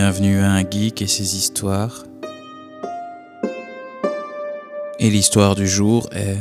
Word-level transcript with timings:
Bienvenue 0.00 0.38
à 0.38 0.52
un 0.52 0.62
geek 0.62 1.02
et 1.02 1.08
ses 1.08 1.34
histoires. 1.34 2.04
Et 5.00 5.10
l'histoire 5.10 5.56
du 5.56 5.66
jour 5.66 6.08
est 6.12 6.38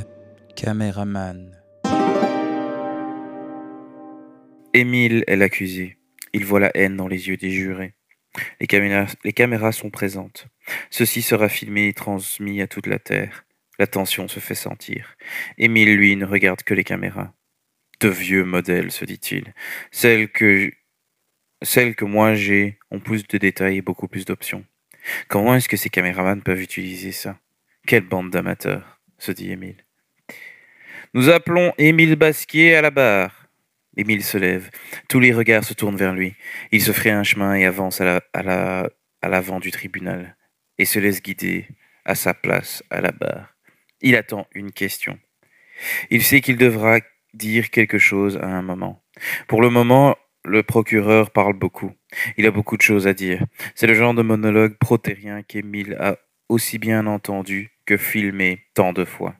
Caméraman. 0.55 1.59
Émile 4.75 5.23
est 5.25 5.35
l'accusé. 5.35 5.97
Il 6.33 6.45
voit 6.45 6.59
la 6.59 6.69
haine 6.75 6.97
dans 6.97 7.07
les 7.07 7.29
yeux 7.29 7.37
des 7.37 7.49
jurés. 7.49 7.95
Les 8.59 8.67
caméras, 8.67 9.07
les 9.23 9.33
caméras 9.33 9.71
sont 9.71 9.89
présentes. 9.89 10.45
Ceci 10.91 11.23
sera 11.23 11.49
filmé 11.49 11.87
et 11.87 11.93
transmis 11.93 12.61
à 12.61 12.67
toute 12.67 12.85
la 12.85 12.99
Terre. 12.99 13.43
La 13.79 13.87
tension 13.87 14.27
se 14.27 14.39
fait 14.39 14.53
sentir. 14.53 15.17
Émile, 15.57 15.95
lui, 15.95 16.15
ne 16.15 16.25
regarde 16.25 16.61
que 16.61 16.75
les 16.75 16.83
caméras. 16.83 17.33
De 18.01 18.07
vieux 18.07 18.43
modèles, 18.43 18.91
se 18.91 19.03
dit-il. 19.03 19.55
Celles 19.89 20.29
que, 20.29 20.71
celles 21.61 21.95
que 21.95 22.05
moi 22.05 22.35
j'ai 22.35 22.79
ont 22.91 22.99
plus 22.99 23.27
de 23.27 23.37
détails 23.37 23.77
et 23.77 23.81
beaucoup 23.81 24.07
plus 24.07 24.25
d'options. 24.25 24.65
Comment 25.27 25.55
est-ce 25.55 25.69
que 25.69 25.77
ces 25.77 25.89
caméramans 25.89 26.41
peuvent 26.41 26.61
utiliser 26.61 27.11
ça? 27.11 27.39
Quelle 27.85 28.03
bande 28.03 28.29
d'amateurs, 28.29 28.99
se 29.17 29.31
dit 29.31 29.51
Émile. 29.51 29.83
Nous 31.13 31.29
appelons 31.29 31.73
Émile 31.77 32.15
Basquier 32.15 32.75
à 32.75 32.81
la 32.81 32.91
barre. 32.91 33.47
Émile 33.95 34.23
se 34.23 34.37
lève. 34.37 34.69
Tous 35.09 35.19
les 35.19 35.33
regards 35.33 35.63
se 35.63 35.73
tournent 35.73 35.95
vers 35.95 36.13
lui. 36.13 36.35
Il 36.71 36.81
se 36.81 36.91
fraye 36.91 37.13
un 37.13 37.23
chemin 37.23 37.55
et 37.55 37.65
avance 37.65 38.01
à 38.01 38.89
l'avant 39.23 39.59
du 39.59 39.71
tribunal 39.71 40.35
et 40.77 40.85
se 40.85 40.99
laisse 40.99 41.21
guider 41.23 41.67
à 42.05 42.13
sa 42.13 42.33
place 42.33 42.83
à 42.89 43.01
la 43.01 43.11
barre. 43.11 43.55
Il 44.01 44.15
attend 44.15 44.47
une 44.53 44.71
question. 44.71 45.17
Il 46.09 46.23
sait 46.23 46.41
qu'il 46.41 46.57
devra 46.57 46.99
dire 47.33 47.69
quelque 47.69 47.97
chose 47.97 48.37
à 48.37 48.47
un 48.47 48.61
moment. 48.61 49.03
Pour 49.47 49.61
le 49.61 49.69
moment, 49.69 50.15
le 50.45 50.63
procureur 50.63 51.31
parle 51.31 51.53
beaucoup. 51.53 51.91
Il 52.37 52.45
a 52.45 52.51
beaucoup 52.51 52.77
de 52.77 52.81
choses 52.81 53.07
à 53.07 53.13
dire. 53.13 53.43
C'est 53.75 53.87
le 53.87 53.93
genre 53.93 54.13
de 54.13 54.21
monologue 54.21 54.77
protérien 54.77 55.43
qu'Émile 55.43 55.97
a 55.99 56.17
aussi 56.49 56.79
bien 56.79 57.07
entendu 57.07 57.71
que 57.85 57.97
filmé 57.97 58.61
tant 58.73 58.93
de 58.93 59.05
fois. 59.05 59.35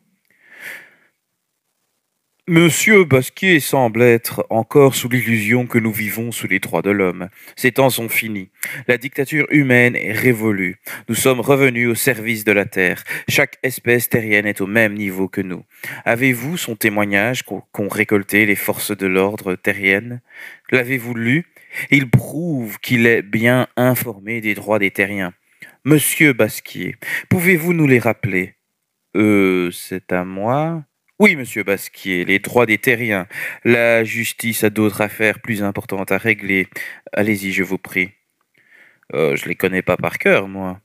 Monsieur 2.50 3.04
Basquier 3.04 3.60
semble 3.60 4.02
être 4.02 4.48
encore 4.50 4.96
sous 4.96 5.10
l'illusion 5.10 5.68
que 5.68 5.78
nous 5.78 5.92
vivons 5.92 6.32
sous 6.32 6.48
les 6.48 6.60
droits 6.60 6.82
de 6.82 6.92
l'homme. 6.92 7.28
Ces 7.58 7.74
temps 7.74 7.90
sont 7.90 8.08
finis. 8.08 8.52
La 8.88 8.98
dictature 8.98 9.48
humaine 9.50 9.98
est 9.98 10.14
révolue. 10.14 10.78
Nous 11.10 11.16
sommes 11.16 11.42
revenus 11.42 11.90
au 11.90 11.94
service 11.94 12.46
de 12.46 12.54
la 12.54 12.64
Terre. 12.64 13.04
Chaque 13.28 13.58
espèce 13.64 14.08
terrienne 14.08 14.46
est 14.46 14.62
au 14.62 14.66
même 14.66 14.94
niveau 14.94 15.28
que 15.28 15.42
nous. 15.42 15.66
Avez-vous 16.06 16.56
son 16.56 16.78
témoignage 16.78 17.44
qu'ont 17.44 17.90
récolté 17.90 18.46
les 18.46 18.56
forces 18.56 18.96
de 18.96 19.08
l'ordre 19.08 19.56
terriennes? 19.56 20.22
L'avez-vous 20.72 21.16
lu? 21.16 21.48
Il 21.92 22.10
prouve 22.10 22.80
qu'il 22.80 23.08
est 23.08 23.24
bien 23.24 23.68
informé 23.76 24.40
des 24.40 24.56
droits 24.56 24.80
des 24.80 24.92
terriens. 24.92 25.34
Monsieur 25.84 26.32
Basquier, 26.32 26.96
pouvez-vous 27.28 27.74
nous 27.74 27.88
les 27.88 28.00
rappeler? 28.00 28.54
Euh, 29.18 29.70
c'est 29.72 30.14
à 30.14 30.24
moi 30.24 30.86
oui, 31.20 31.36
monsieur 31.36 31.64
Basquier, 31.64 32.26
les 32.26 32.38
droits 32.38 32.68
des 32.68 32.78
terriens. 32.78 33.28
La 33.64 34.04
justice 34.04 34.64
a 34.64 34.70
d'autres 34.70 35.02
affaires 35.02 35.40
plus 35.40 35.64
importantes 35.64 36.12
à 36.12 36.18
régler. 36.18 36.68
Allez-y, 37.12 37.52
je 37.52 37.64
vous 37.64 37.80
prie. 37.80 38.12
Euh, 39.14 39.36
je 39.36 39.48
les 39.48 39.56
connais 39.56 39.82
pas 39.82 39.98
par 39.98 40.20
cœur, 40.20 40.48
moi. 40.48 40.80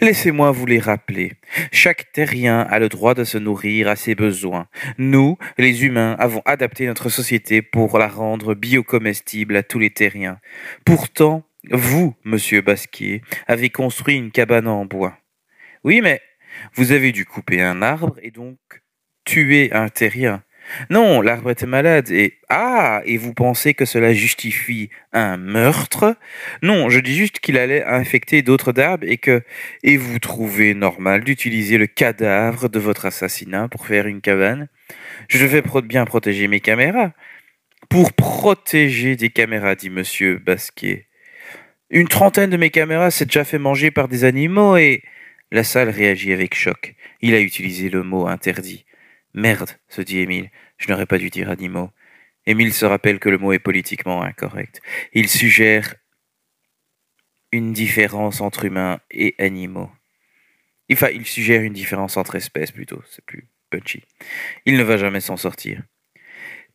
Laissez-moi 0.00 0.52
vous 0.52 0.66
les 0.66 0.78
rappeler. 0.78 1.32
Chaque 1.72 2.12
terrien 2.12 2.60
a 2.60 2.78
le 2.78 2.88
droit 2.88 3.14
de 3.14 3.24
se 3.24 3.38
nourrir 3.38 3.88
à 3.88 3.96
ses 3.96 4.14
besoins. 4.14 4.68
Nous, 4.98 5.36
les 5.58 5.84
humains, 5.84 6.14
avons 6.18 6.42
adapté 6.44 6.86
notre 6.86 7.08
société 7.08 7.60
pour 7.60 7.98
la 7.98 8.08
rendre 8.08 8.54
biocomestible 8.54 9.56
à 9.56 9.62
tous 9.62 9.80
les 9.80 9.90
terriens. 9.90 10.38
Pourtant, 10.84 11.42
vous, 11.70 12.14
monsieur 12.24 12.60
Basquier, 12.60 13.20
avez 13.48 13.70
construit 13.70 14.16
une 14.16 14.30
cabane 14.30 14.68
en 14.68 14.86
bois. 14.86 15.18
Oui, 15.84 16.00
mais 16.02 16.22
vous 16.74 16.92
avez 16.92 17.12
dû 17.12 17.26
couper 17.26 17.60
un 17.60 17.82
arbre 17.82 18.16
et 18.22 18.30
donc 18.30 18.58
tuer 19.26 19.70
un 19.72 19.90
terrien. 19.90 20.42
Non, 20.90 21.20
l'arbre 21.20 21.50
était 21.50 21.66
malade 21.66 22.10
et... 22.10 22.38
Ah, 22.48 23.02
et 23.04 23.18
vous 23.18 23.34
pensez 23.34 23.74
que 23.74 23.84
cela 23.84 24.12
justifie 24.12 24.90
un 25.12 25.36
meurtre? 25.36 26.16
Non, 26.62 26.88
je 26.88 26.98
dis 26.98 27.14
juste 27.14 27.38
qu'il 27.38 27.58
allait 27.58 27.84
infecter 27.84 28.42
d'autres 28.42 28.78
arbres 28.80 29.06
et 29.06 29.18
que... 29.18 29.42
Et 29.84 29.96
vous 29.96 30.18
trouvez 30.18 30.74
normal 30.74 31.22
d'utiliser 31.22 31.78
le 31.78 31.86
cadavre 31.86 32.68
de 32.68 32.78
votre 32.78 33.06
assassinat 33.06 33.68
pour 33.68 33.86
faire 33.86 34.06
une 34.06 34.20
cabane? 34.20 34.68
Je 35.28 35.38
devais 35.38 35.62
bien 35.82 36.04
protéger 36.04 36.48
mes 36.48 36.60
caméras. 36.60 37.12
Pour 37.88 38.12
protéger 38.12 39.14
des 39.14 39.30
caméras, 39.30 39.74
dit 39.76 39.90
monsieur 39.90 40.38
Basquier. 40.38 41.06
Une 41.90 42.08
trentaine 42.08 42.50
de 42.50 42.56
mes 42.56 42.70
caméras 42.70 43.12
s'est 43.12 43.26
déjà 43.26 43.44
fait 43.44 43.58
manger 43.58 43.90
par 43.90 44.08
des 44.08 44.24
animaux 44.24 44.76
et... 44.76 45.02
La 45.52 45.62
salle 45.62 45.90
réagit 45.90 46.32
avec 46.32 46.56
choc. 46.56 46.96
Il 47.20 47.34
a 47.34 47.40
utilisé 47.40 47.88
le 47.88 48.02
mot 48.02 48.26
interdit. 48.26 48.85
Merde, 49.36 49.70
se 49.88 50.00
dit 50.00 50.18
Émile, 50.18 50.50
je 50.78 50.90
n'aurais 50.90 51.04
pas 51.04 51.18
dû 51.18 51.28
dire 51.28 51.50
animaux. 51.50 51.90
Émile 52.46 52.72
se 52.72 52.86
rappelle 52.86 53.18
que 53.18 53.28
le 53.28 53.36
mot 53.36 53.52
est 53.52 53.58
politiquement 53.58 54.22
incorrect. 54.22 54.80
Il 55.12 55.28
suggère 55.28 55.94
une 57.52 57.74
différence 57.74 58.40
entre 58.40 58.64
humains 58.64 58.98
et 59.10 59.34
animaux. 59.38 59.90
Enfin, 60.90 61.08
il 61.12 61.26
suggère 61.26 61.62
une 61.62 61.74
différence 61.74 62.16
entre 62.16 62.36
espèces 62.36 62.72
plutôt, 62.72 63.02
c'est 63.10 63.24
plus 63.26 63.46
punchy. 63.68 64.04
Il 64.64 64.78
ne 64.78 64.82
va 64.82 64.96
jamais 64.96 65.20
s'en 65.20 65.36
sortir. 65.36 65.82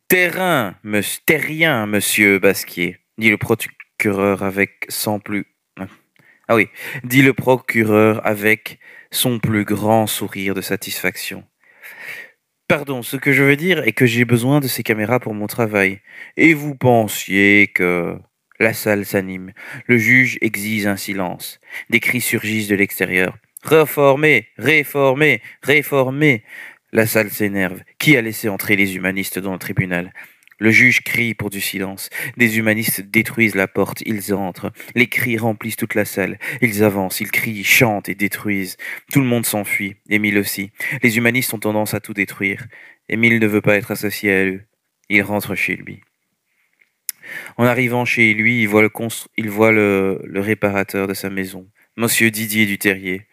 Terrain, 0.06 0.76
monsieur, 0.84 1.20
terrien, 1.26 1.86
monsieur 1.86 2.38
Basquier, 2.38 2.98
dit 3.18 3.30
le 3.30 3.38
procureur 3.38 4.44
avec 4.44 4.84
sans 4.88 5.18
plus. 5.18 5.46
Ah 6.48 6.54
oui, 6.54 6.68
dit 7.02 7.22
le 7.22 7.32
procureur 7.32 8.24
avec 8.24 8.78
son 9.10 9.40
plus 9.40 9.64
grand 9.64 10.06
sourire 10.06 10.54
de 10.54 10.60
satisfaction. 10.60 11.44
Pardon, 12.72 13.02
ce 13.02 13.18
que 13.18 13.32
je 13.32 13.42
veux 13.42 13.56
dire 13.56 13.86
est 13.86 13.92
que 13.92 14.06
j'ai 14.06 14.24
besoin 14.24 14.58
de 14.58 14.66
ces 14.66 14.82
caméras 14.82 15.20
pour 15.20 15.34
mon 15.34 15.46
travail. 15.46 16.00
Et 16.38 16.54
vous 16.54 16.74
pensiez 16.74 17.66
que... 17.66 18.16
La 18.58 18.72
salle 18.72 19.04
s'anime. 19.04 19.52
Le 19.88 19.98
juge 19.98 20.38
exige 20.40 20.86
un 20.86 20.96
silence. 20.96 21.60
Des 21.90 22.00
cris 22.00 22.22
surgissent 22.22 22.68
de 22.68 22.74
l'extérieur. 22.74 23.36
Réformer, 23.62 24.48
réformer, 24.56 25.42
réformer. 25.62 26.44
La 26.92 27.06
salle 27.06 27.28
s'énerve. 27.28 27.82
Qui 27.98 28.16
a 28.16 28.22
laissé 28.22 28.48
entrer 28.48 28.74
les 28.74 28.96
humanistes 28.96 29.38
dans 29.38 29.52
le 29.52 29.58
tribunal? 29.58 30.10
Le 30.62 30.70
juge 30.70 31.00
crie 31.02 31.34
pour 31.34 31.50
du 31.50 31.60
silence. 31.60 32.08
Des 32.36 32.56
humanistes 32.56 33.00
détruisent 33.00 33.56
la 33.56 33.66
porte, 33.66 34.00
ils 34.06 34.32
entrent. 34.32 34.70
Les 34.94 35.08
cris 35.08 35.36
remplissent 35.36 35.76
toute 35.76 35.96
la 35.96 36.04
salle. 36.04 36.38
Ils 36.60 36.84
avancent, 36.84 37.20
ils 37.20 37.32
crient, 37.32 37.64
chantent 37.64 38.08
et 38.08 38.14
détruisent. 38.14 38.76
Tout 39.12 39.20
le 39.20 39.26
monde 39.26 39.44
s'enfuit, 39.44 39.96
Émile 40.08 40.38
aussi. 40.38 40.70
Les 41.02 41.16
humanistes 41.16 41.52
ont 41.52 41.58
tendance 41.58 41.94
à 41.94 42.00
tout 42.00 42.14
détruire. 42.14 42.64
Émile 43.08 43.40
ne 43.40 43.46
veut 43.48 43.60
pas 43.60 43.74
être 43.74 43.90
associé 43.90 44.32
à 44.32 44.44
eux. 44.44 44.62
Il 45.08 45.22
rentre 45.22 45.56
chez 45.56 45.74
lui. 45.74 46.00
En 47.56 47.64
arrivant 47.64 48.04
chez 48.04 48.32
lui, 48.32 48.62
il 48.62 48.68
voit 48.68 49.72
le, 49.72 50.20
réparateur 50.36 51.08
de 51.08 51.14
sa 51.14 51.28
maison, 51.28 51.68
Monsieur 51.96 52.30
Didier 52.30 52.66
du 52.66 52.78
Terrier. 52.78 53.26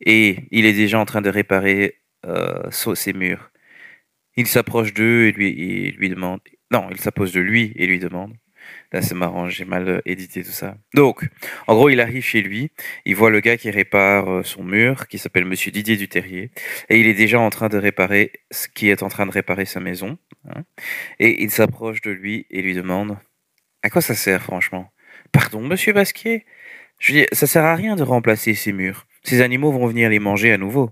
Et 0.00 0.46
il 0.52 0.66
est 0.66 0.72
déjà 0.72 1.00
en 1.00 1.04
train 1.04 1.20
de 1.20 1.30
réparer 1.30 2.00
euh, 2.26 2.70
ses 2.70 3.12
murs. 3.12 3.50
Il 4.36 4.46
s'approche 4.46 4.92
d'eux 4.92 5.26
et 5.26 5.32
lui, 5.32 5.48
et 5.48 5.90
lui 5.92 6.08
demande. 6.08 6.40
Non, 6.70 6.88
il 6.90 6.98
s'approche 7.00 7.32
de 7.32 7.40
lui 7.40 7.72
et 7.76 7.86
lui 7.86 7.98
demande. 7.98 8.34
Là, 8.92 9.02
c'est 9.02 9.14
marrant, 9.14 9.48
j'ai 9.48 9.64
mal 9.64 9.88
euh, 9.88 10.00
édité 10.06 10.42
tout 10.42 10.50
ça. 10.50 10.76
Donc, 10.94 11.28
en 11.66 11.74
gros, 11.74 11.90
il 11.90 12.00
arrive 12.00 12.22
chez 12.22 12.42
lui, 12.42 12.70
il 13.04 13.14
voit 13.16 13.30
le 13.30 13.40
gars 13.40 13.56
qui 13.56 13.70
répare 13.70 14.30
euh, 14.30 14.42
son 14.42 14.62
mur, 14.62 15.08
qui 15.08 15.18
s'appelle 15.18 15.44
Monsieur 15.44 15.70
Didier 15.70 15.96
Duterrier, 15.96 16.50
et 16.88 17.00
il 17.00 17.06
est 17.06 17.14
déjà 17.14 17.40
en 17.40 17.50
train 17.50 17.68
de 17.68 17.76
réparer, 17.76 18.32
ce 18.50 18.68
qui 18.68 18.88
est 18.88 19.02
en 19.02 19.08
train 19.08 19.26
de 19.26 19.32
réparer 19.32 19.64
sa 19.64 19.80
maison. 19.80 20.18
Hein. 20.46 20.64
et 21.20 21.42
il 21.42 21.50
s'approche 21.50 22.02
de 22.02 22.10
lui 22.10 22.46
et 22.50 22.60
lui 22.60 22.74
demande 22.74 23.16
À 23.82 23.88
quoi 23.88 24.02
ça 24.02 24.14
sert, 24.14 24.42
franchement? 24.42 24.92
Pardon, 25.32 25.62
Monsieur 25.62 25.92
Basquier? 25.92 26.44
Je 26.98 27.12
dire, 27.12 27.26
ça 27.32 27.46
sert 27.46 27.64
à 27.64 27.74
rien 27.74 27.96
de 27.96 28.02
remplacer 28.02 28.54
ces 28.54 28.72
murs. 28.72 29.06
Ces 29.24 29.40
animaux 29.40 29.72
vont 29.72 29.86
venir 29.86 30.10
les 30.10 30.18
manger 30.18 30.52
à 30.52 30.58
nouveau. 30.58 30.90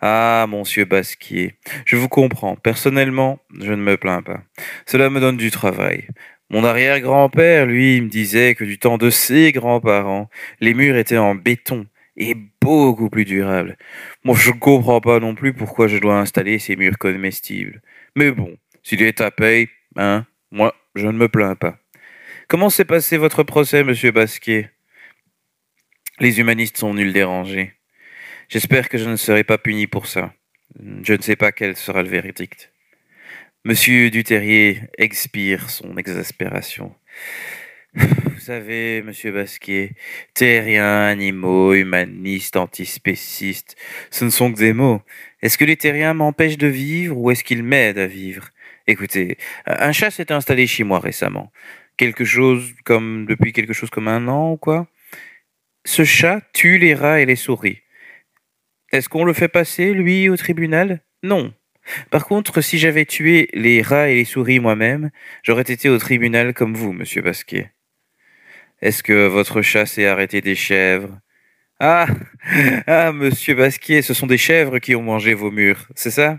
Ah, 0.00 0.46
monsieur 0.48 0.84
Basquier, 0.84 1.54
je 1.84 1.96
vous 1.96 2.08
comprends. 2.08 2.56
Personnellement, 2.56 3.40
je 3.60 3.72
ne 3.72 3.82
me 3.82 3.96
plains 3.96 4.22
pas. 4.22 4.42
Cela 4.86 5.10
me 5.10 5.20
donne 5.20 5.36
du 5.36 5.50
travail. 5.50 6.08
Mon 6.50 6.64
arrière-grand-père, 6.64 7.66
lui, 7.66 8.00
me 8.00 8.08
disait 8.08 8.54
que 8.54 8.64
du 8.64 8.78
temps 8.78 8.98
de 8.98 9.10
ses 9.10 9.52
grands-parents, 9.52 10.28
les 10.60 10.74
murs 10.74 10.96
étaient 10.96 11.16
en 11.16 11.34
béton 11.34 11.86
et 12.16 12.34
beaucoup 12.60 13.08
plus 13.08 13.24
durables. 13.24 13.76
Moi, 14.24 14.36
je 14.36 14.50
ne 14.50 14.58
comprends 14.58 15.00
pas 15.00 15.20
non 15.20 15.34
plus 15.34 15.52
pourquoi 15.52 15.86
je 15.86 15.98
dois 15.98 16.18
installer 16.18 16.58
ces 16.58 16.76
murs 16.76 16.98
comestibles. 16.98 17.80
Mais 18.16 18.32
bon, 18.32 18.56
si 18.82 18.96
l'État 18.96 19.30
paye, 19.30 19.68
hein, 19.96 20.26
moi, 20.50 20.74
je 20.94 21.06
ne 21.06 21.12
me 21.12 21.28
plains 21.28 21.54
pas. 21.54 21.78
Comment 22.48 22.68
s'est 22.68 22.84
passé 22.84 23.16
votre 23.16 23.44
procès, 23.44 23.84
monsieur 23.84 24.10
Basquier? 24.10 24.70
Les 26.18 26.40
humanistes 26.40 26.78
sont 26.78 26.94
nuls 26.94 27.12
dérangés. 27.12 27.74
J'espère 28.50 28.88
que 28.88 28.98
je 28.98 29.08
ne 29.08 29.14
serai 29.14 29.44
pas 29.44 29.58
puni 29.58 29.86
pour 29.86 30.08
ça. 30.08 30.34
Je 31.04 31.14
ne 31.14 31.22
sais 31.22 31.36
pas 31.36 31.52
quel 31.52 31.76
sera 31.76 32.02
le 32.02 32.08
verdict. 32.08 32.72
Monsieur 33.64 34.10
Duterrier 34.10 34.80
expire 34.98 35.70
son 35.70 35.96
exaspération. 35.96 36.92
Vous 37.94 38.40
savez, 38.40 39.02
monsieur 39.02 39.30
Basquier, 39.30 39.92
terriens, 40.34 41.06
animaux, 41.06 41.74
humanistes, 41.74 42.56
antispécistes, 42.56 43.76
ce 44.10 44.24
ne 44.24 44.30
sont 44.30 44.52
que 44.52 44.58
des 44.58 44.72
mots. 44.72 45.00
Est-ce 45.42 45.56
que 45.56 45.64
les 45.64 45.76
terriens 45.76 46.14
m'empêchent 46.14 46.58
de 46.58 46.66
vivre 46.66 47.16
ou 47.16 47.30
est-ce 47.30 47.44
qu'ils 47.44 47.62
m'aident 47.62 47.98
à 47.98 48.08
vivre? 48.08 48.48
Écoutez, 48.88 49.38
un 49.64 49.92
chat 49.92 50.10
s'est 50.10 50.32
installé 50.32 50.66
chez 50.66 50.82
moi 50.82 50.98
récemment. 50.98 51.52
Quelque 51.96 52.24
chose 52.24 52.74
comme 52.84 53.26
depuis 53.26 53.52
quelque 53.52 53.74
chose 53.74 53.90
comme 53.90 54.08
un 54.08 54.26
an 54.26 54.50
ou 54.50 54.56
quoi 54.56 54.88
Ce 55.84 56.02
chat 56.02 56.42
tue 56.52 56.78
les 56.78 56.94
rats 56.94 57.20
et 57.20 57.26
les 57.26 57.36
souris. 57.36 57.82
Est-ce 58.92 59.08
qu'on 59.08 59.24
le 59.24 59.32
fait 59.32 59.48
passer, 59.48 59.92
lui, 59.92 60.28
au 60.28 60.36
tribunal? 60.36 61.00
Non. 61.22 61.52
Par 62.10 62.26
contre, 62.26 62.60
si 62.60 62.78
j'avais 62.78 63.04
tué 63.04 63.48
les 63.52 63.82
rats 63.82 64.08
et 64.08 64.16
les 64.16 64.24
souris 64.24 64.60
moi-même, 64.60 65.10
j'aurais 65.42 65.62
été 65.62 65.88
au 65.88 65.98
tribunal 65.98 66.54
comme 66.54 66.74
vous, 66.74 66.92
monsieur 66.92 67.22
Basquier. 67.22 67.68
Est-ce 68.82 69.02
que 69.02 69.26
votre 69.26 69.62
chat 69.62 69.86
s'est 69.86 70.06
arrêté 70.06 70.40
des 70.40 70.54
chèvres? 70.54 71.18
Ah 71.78 72.06
Ah, 72.86 73.12
monsieur 73.12 73.54
Basquier, 73.54 74.02
ce 74.02 74.14
sont 74.14 74.26
des 74.26 74.38
chèvres 74.38 74.78
qui 74.78 74.94
ont 74.94 75.02
mangé 75.02 75.34
vos 75.34 75.50
murs, 75.50 75.86
c'est 75.94 76.10
ça? 76.10 76.38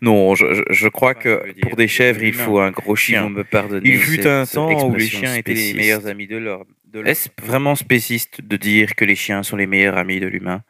Non, 0.00 0.34
je, 0.34 0.62
je 0.70 0.88
crois 0.88 1.14
que 1.14 1.42
pour 1.60 1.76
des 1.76 1.88
chèvres, 1.88 2.22
il 2.22 2.32
faut 2.32 2.58
un 2.60 2.70
gros 2.70 2.96
chien. 2.96 3.28
me 3.28 3.44
pardonner. 3.44 3.88
Il 3.88 3.98
fut 3.98 4.26
un 4.26 4.46
temps 4.46 4.88
où 4.88 4.94
les 4.94 5.06
chiens 5.06 5.34
étaient 5.34 5.54
les 5.54 5.74
meilleurs 5.74 6.06
amis 6.06 6.26
de 6.26 6.36
l'homme. 6.36 6.66
Est-ce 7.04 7.28
vraiment 7.42 7.74
spéciste 7.74 8.40
de 8.40 8.56
dire 8.56 8.94
que 8.94 9.04
les 9.04 9.16
chiens 9.16 9.42
sont 9.42 9.56
les 9.56 9.66
meilleurs 9.66 9.98
amis 9.98 10.20
de 10.20 10.26
l'humain? 10.26 10.62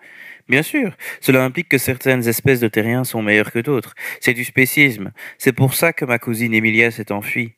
Bien 0.49 0.63
sûr, 0.63 0.97
cela 1.21 1.45
implique 1.45 1.69
que 1.69 1.79
certaines 1.79 2.29
espèces 2.29 2.61
de 2.61 2.69
terriens 2.69 3.05
sont 3.05 3.23
meilleures 3.23 3.51
que 3.51 3.59
d'autres. 3.59 3.95
C'est 4.21 4.35
du 4.35 4.45
spécisme. 4.45 5.13
C'est 5.39 5.53
pour 5.53 5.75
ça 5.75 5.93
que 5.93 6.05
ma 6.05 6.19
cousine 6.19 6.55
Emilia 6.55 6.91
s'est 6.91 7.11
enfuie. 7.11 7.55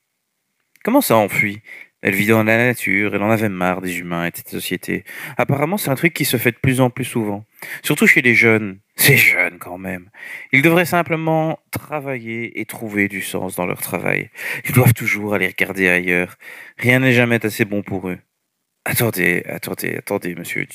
Comment 0.85 1.03
ça 1.03 1.17
enfuie? 1.17 1.61
Elle 2.01 2.15
vit 2.15 2.27
dans 2.27 2.45
la 2.45 2.57
nature, 2.57 3.15
elle 3.15 3.23
en 3.23 3.31
avait 3.31 3.49
marre 3.49 3.81
des 3.81 3.99
humains 3.99 4.27
et 4.27 4.31
des 4.31 4.49
sociétés. 4.49 5.05
Apparemment, 5.37 5.77
c'est 5.77 5.91
un 5.91 5.97
truc 5.97 6.15
qui 6.15 6.25
se 6.25 6.37
fait 6.37 6.53
de 6.53 6.57
plus 6.57 6.81
en 6.81 6.91
plus 6.91 7.05
souvent. 7.05 7.45
Surtout 7.83 8.07
chez 8.07 8.23
les 8.23 8.35
jeunes. 8.35 8.79
C'est 8.95 9.17
jeune 9.17 9.59
quand 9.59 9.79
même. 9.79 10.11
Ils 10.53 10.63
devraient 10.63 10.85
simplement 10.85 11.59
travailler 11.73 12.61
et 12.61 12.67
trouver 12.67 13.09
du 13.09 13.21
sens 13.21 13.57
dans 13.57 13.67
leur 13.67 13.83
travail. 13.83 14.31
Ils 14.65 14.73
doivent 14.73 14.95
toujours 14.95 15.35
aller 15.35 15.49
regarder 15.49 15.89
ailleurs. 15.89 16.37
Rien 16.79 17.01
n'est 17.01 17.13
jamais 17.13 17.45
assez 17.45 17.65
bon 17.65 17.83
pour 17.83 18.09
eux. 18.09 18.19
Attendez, 18.85 19.43
attendez, 19.47 19.97
attendez, 19.97 20.35
monsieur 20.37 20.67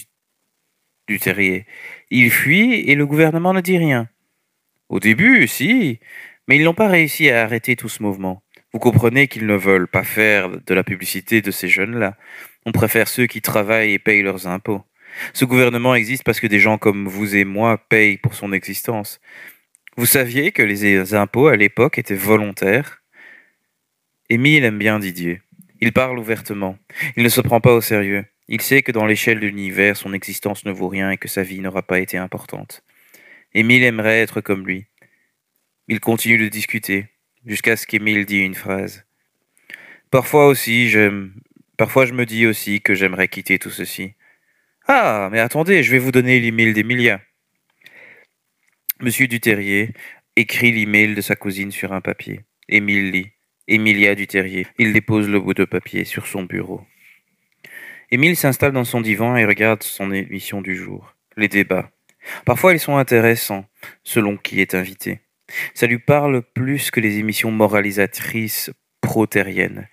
du 1.07 1.19
terrier. 1.19 1.65
Il 2.09 2.31
fuit 2.31 2.89
et 2.89 2.95
le 2.95 3.05
gouvernement 3.05 3.53
ne 3.53 3.61
dit 3.61 3.77
rien. 3.77 4.07
Au 4.89 4.99
début, 4.99 5.47
si, 5.47 5.99
mais 6.47 6.57
ils 6.57 6.63
n'ont 6.63 6.73
pas 6.73 6.87
réussi 6.87 7.29
à 7.29 7.43
arrêter 7.43 7.75
tout 7.75 7.89
ce 7.89 8.03
mouvement. 8.03 8.43
Vous 8.73 8.79
comprenez 8.79 9.27
qu'ils 9.27 9.45
ne 9.45 9.55
veulent 9.55 9.87
pas 9.87 10.03
faire 10.03 10.49
de 10.49 10.73
la 10.73 10.83
publicité 10.83 11.41
de 11.41 11.51
ces 11.51 11.67
jeunes-là. 11.67 12.17
On 12.65 12.71
préfère 12.71 13.07
ceux 13.07 13.27
qui 13.27 13.41
travaillent 13.41 13.93
et 13.93 13.99
payent 13.99 14.23
leurs 14.23 14.47
impôts. 14.47 14.83
Ce 15.33 15.45
gouvernement 15.45 15.95
existe 15.95 16.23
parce 16.23 16.39
que 16.39 16.47
des 16.47 16.59
gens 16.59 16.77
comme 16.77 17.07
vous 17.07 17.35
et 17.35 17.45
moi 17.45 17.77
payent 17.89 18.17
pour 18.17 18.33
son 18.33 18.51
existence. 18.51 19.19
Vous 19.95 20.07
saviez 20.07 20.51
que 20.51 20.63
les 20.63 21.13
impôts 21.13 21.47
à 21.47 21.55
l'époque 21.55 21.99
étaient 21.99 22.15
volontaires? 22.15 23.03
Émile 24.29 24.63
aime 24.63 24.79
bien 24.79 24.97
Didier. 24.97 25.41
Il 25.81 25.93
parle 25.93 26.17
ouvertement. 26.17 26.77
Il 27.15 27.23
ne 27.23 27.29
se 27.29 27.41
prend 27.41 27.61
pas 27.61 27.73
au 27.73 27.81
sérieux. 27.81 28.25
Il 28.47 28.61
sait 28.61 28.81
que 28.81 28.91
dans 28.91 29.05
l'échelle 29.05 29.39
de 29.39 29.47
l'univers, 29.47 29.95
son 29.95 30.13
existence 30.13 30.65
ne 30.65 30.71
vaut 30.71 30.89
rien 30.89 31.11
et 31.11 31.17
que 31.17 31.27
sa 31.27 31.43
vie 31.43 31.61
n'aura 31.61 31.81
pas 31.81 31.99
été 31.99 32.17
importante. 32.17 32.83
Émile 33.53 33.83
aimerait 33.83 34.21
être 34.21 34.41
comme 34.41 34.65
lui. 34.65 34.85
Il 35.87 35.99
continue 35.99 36.37
de 36.37 36.47
discuter, 36.47 37.07
jusqu'à 37.45 37.75
ce 37.75 37.87
qu'Émile 37.87 38.25
dise 38.25 38.45
une 38.45 38.55
phrase. 38.55 39.05
Parfois 40.11 40.47
aussi, 40.47 40.89
j'aime. 40.89 41.33
Parfois, 41.77 42.05
je 42.05 42.13
me 42.13 42.25
dis 42.25 42.45
aussi 42.45 42.81
que 42.81 42.93
j'aimerais 42.93 43.27
quitter 43.27 43.59
tout 43.59 43.69
ceci. 43.69 44.13
Ah, 44.87 45.29
mais 45.31 45.39
attendez, 45.39 45.81
je 45.81 45.91
vais 45.91 45.99
vous 45.99 46.11
donner 46.11 46.39
l'email 46.39 46.73
d'Emilia. 46.73 47.21
Monsieur 48.99 49.27
Duterrier 49.27 49.93
écrit 50.35 50.71
l'email 50.71 51.15
de 51.15 51.21
sa 51.21 51.35
cousine 51.35 51.71
sur 51.71 51.93
un 51.93 52.01
papier. 52.01 52.41
Émile 52.69 53.11
lit. 53.11 53.31
Emilia 53.67 54.13
Duterrier. 54.13 54.67
Il 54.77 54.93
dépose 54.93 55.29
le 55.29 55.39
bout 55.39 55.53
de 55.53 55.65
papier 55.65 56.05
sur 56.05 56.27
son 56.27 56.43
bureau. 56.43 56.85
Émile 58.13 58.35
s'installe 58.35 58.73
dans 58.73 58.83
son 58.83 59.01
divan 59.01 59.35
et 59.37 59.43
regarde 59.43 59.81
son 59.81 60.11
émission 60.11 60.61
du 60.61 60.75
jour, 60.75 61.15
les 61.35 61.47
débats. 61.47 61.89
Parfois 62.45 62.73
ils 62.73 62.79
sont 62.79 62.97
intéressants, 62.97 63.65
selon 64.03 64.37
qui 64.37 64.61
est 64.61 64.75
invité. 64.75 65.21
Ça 65.73 65.87
lui 65.87 65.97
parle 65.97 66.43
plus 66.43 66.91
que 66.91 66.99
les 66.99 67.17
émissions 67.17 67.49
moralisatrices 67.49 68.69
protériennes. 69.01 69.87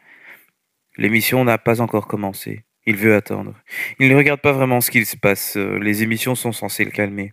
L'émission 0.99 1.46
n'a 1.46 1.56
pas 1.56 1.81
encore 1.81 2.06
commencé. 2.06 2.67
Il 2.84 2.96
veut 2.96 3.14
attendre. 3.14 3.55
Il 3.99 4.11
ne 4.11 4.17
regarde 4.17 4.43
pas 4.43 4.52
vraiment 4.52 4.82
ce 4.82 4.90
qu'il 4.90 5.06
se 5.06 5.16
passe. 5.16 5.56
Les 5.56 6.02
émissions 6.02 6.34
sont 6.34 6.52
censées 6.52 6.84
le 6.84 6.90
calmer. 6.90 7.32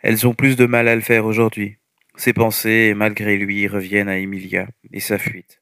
Elles 0.00 0.26
ont 0.26 0.34
plus 0.34 0.56
de 0.56 0.66
mal 0.66 0.88
à 0.88 0.96
le 0.96 1.02
faire 1.02 1.24
aujourd'hui. 1.24 1.76
Ses 2.16 2.32
pensées, 2.32 2.94
malgré 2.96 3.36
lui, 3.36 3.68
reviennent 3.68 4.08
à 4.08 4.18
Emilia 4.18 4.66
et 4.92 4.98
sa 4.98 5.18
fuite. 5.18 5.60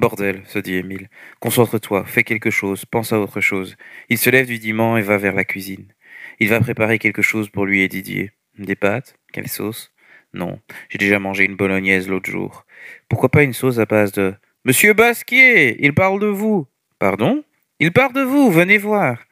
Bordel, 0.00 0.42
se 0.46 0.58
dit 0.58 0.74
Émile. 0.74 1.08
Concentre-toi, 1.38 2.04
fais 2.06 2.24
quelque 2.24 2.50
chose, 2.50 2.84
pense 2.84 3.12
à 3.12 3.20
autre 3.20 3.40
chose. 3.40 3.76
Il 4.08 4.18
se 4.18 4.30
lève 4.30 4.46
du 4.46 4.58
divan 4.58 4.96
et 4.96 5.02
va 5.02 5.18
vers 5.18 5.34
la 5.34 5.44
cuisine. 5.44 5.92
Il 6.40 6.48
va 6.48 6.58
préparer 6.58 6.98
quelque 6.98 7.22
chose 7.22 7.50
pour 7.50 7.66
lui 7.66 7.82
et 7.82 7.88
Didier. 7.88 8.32
Des 8.58 8.74
pâtes? 8.74 9.14
Quelle 9.32 9.48
sauce? 9.48 9.92
Non, 10.32 10.60
j'ai 10.88 10.98
déjà 10.98 11.18
mangé 11.18 11.44
une 11.44 11.56
bolognaise 11.56 12.08
l'autre 12.08 12.30
jour. 12.30 12.64
Pourquoi 13.08 13.28
pas 13.28 13.42
une 13.42 13.52
sauce 13.52 13.78
à 13.78 13.84
base 13.84 14.12
de 14.12 14.34
Monsieur 14.64 14.92
Basquier, 14.94 15.84
il 15.84 15.94
parle 15.94 16.20
de 16.20 16.26
vous. 16.26 16.66
Pardon? 16.98 17.44
Il 17.78 17.92
parle 17.92 18.12
de 18.12 18.22
vous, 18.22 18.50
venez 18.50 18.78
voir. 18.78 19.24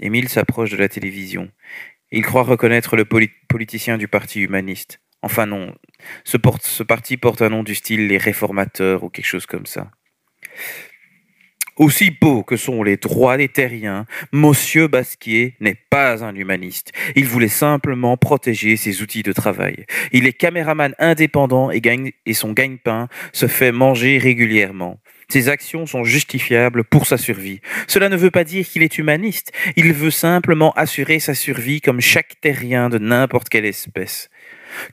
Émile 0.00 0.28
s'approche 0.28 0.70
de 0.70 0.76
la 0.76 0.88
télévision. 0.88 1.50
Il 2.10 2.22
croit 2.22 2.42
reconnaître 2.42 2.96
le 2.96 3.04
politicien 3.04 3.98
du 3.98 4.08
Parti 4.08 4.40
humaniste. 4.40 5.00
Enfin 5.20 5.46
non, 5.46 5.74
ce 6.22 6.36
parti 6.36 7.16
porte 7.16 7.42
un 7.42 7.48
nom 7.50 7.64
du 7.64 7.74
style 7.74 8.06
les 8.06 8.18
réformateurs 8.18 9.02
ou 9.02 9.10
quelque 9.10 9.26
chose 9.26 9.46
comme 9.46 9.66
ça. 9.66 9.90
Aussi 11.78 12.10
beau 12.10 12.42
que 12.42 12.56
sont 12.56 12.82
les 12.82 12.96
droits 12.96 13.36
des 13.36 13.48
terriens, 13.48 14.04
Monsieur 14.32 14.88
Basquier 14.88 15.54
n'est 15.60 15.78
pas 15.90 16.24
un 16.24 16.34
humaniste. 16.34 16.90
Il 17.14 17.24
voulait 17.24 17.46
simplement 17.46 18.16
protéger 18.16 18.76
ses 18.76 19.00
outils 19.00 19.22
de 19.22 19.32
travail. 19.32 19.86
Il 20.10 20.26
est 20.26 20.32
caméraman 20.32 20.96
indépendant 20.98 21.70
et 21.70 22.34
son 22.34 22.52
gagne-pain 22.52 23.08
se 23.32 23.46
fait 23.46 23.70
manger 23.70 24.18
régulièrement. 24.18 24.98
Ses 25.30 25.48
actions 25.48 25.86
sont 25.86 26.02
justifiables 26.04 26.82
pour 26.82 27.06
sa 27.06 27.18
survie. 27.18 27.60
Cela 27.86 28.08
ne 28.08 28.16
veut 28.16 28.30
pas 28.30 28.44
dire 28.44 28.66
qu'il 28.66 28.82
est 28.82 28.98
humaniste. 28.98 29.52
Il 29.76 29.92
veut 29.92 30.10
simplement 30.10 30.72
assurer 30.72 31.20
sa 31.20 31.34
survie 31.34 31.80
comme 31.80 32.00
chaque 32.00 32.40
terrien 32.40 32.88
de 32.88 32.98
n'importe 32.98 33.50
quelle 33.50 33.66
espèce. 33.66 34.30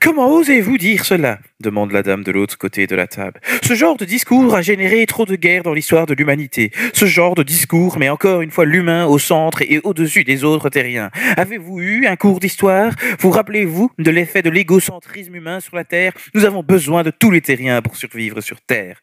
Comment 0.00 0.32
osez-vous 0.32 0.78
dire 0.78 1.04
cela? 1.04 1.38
demande 1.60 1.92
la 1.92 2.02
dame 2.02 2.22
de 2.22 2.32
l'autre 2.32 2.58
côté 2.58 2.86
de 2.86 2.94
la 2.94 3.06
table. 3.06 3.40
Ce 3.62 3.74
genre 3.74 3.96
de 3.96 4.04
discours 4.04 4.54
a 4.54 4.62
généré 4.62 5.06
trop 5.06 5.24
de 5.24 5.36
guerres 5.36 5.62
dans 5.62 5.72
l'histoire 5.72 6.06
de 6.06 6.14
l'humanité. 6.14 6.70
Ce 6.92 7.06
genre 7.06 7.34
de 7.34 7.42
discours 7.42 7.98
met 7.98 8.08
encore 8.08 8.42
une 8.42 8.50
fois 8.50 8.64
l'humain 8.64 9.06
au 9.06 9.18
centre 9.18 9.62
et 9.62 9.80
au-dessus 9.82 10.24
des 10.24 10.44
autres 10.44 10.68
terriens. 10.68 11.10
Avez-vous 11.36 11.80
eu 11.80 12.06
un 12.06 12.16
cours 12.16 12.40
d'histoire? 12.40 12.92
Vous 13.20 13.30
rappelez-vous 13.30 13.90
de 13.98 14.10
l'effet 14.10 14.42
de 14.42 14.50
l'égocentrisme 14.50 15.34
humain 15.34 15.60
sur 15.60 15.76
la 15.76 15.84
Terre? 15.84 16.12
Nous 16.34 16.44
avons 16.44 16.62
besoin 16.62 17.02
de 17.02 17.10
tous 17.10 17.30
les 17.30 17.40
terriens 17.40 17.82
pour 17.82 17.96
survivre 17.96 18.40
sur 18.40 18.60
Terre. 18.60 19.00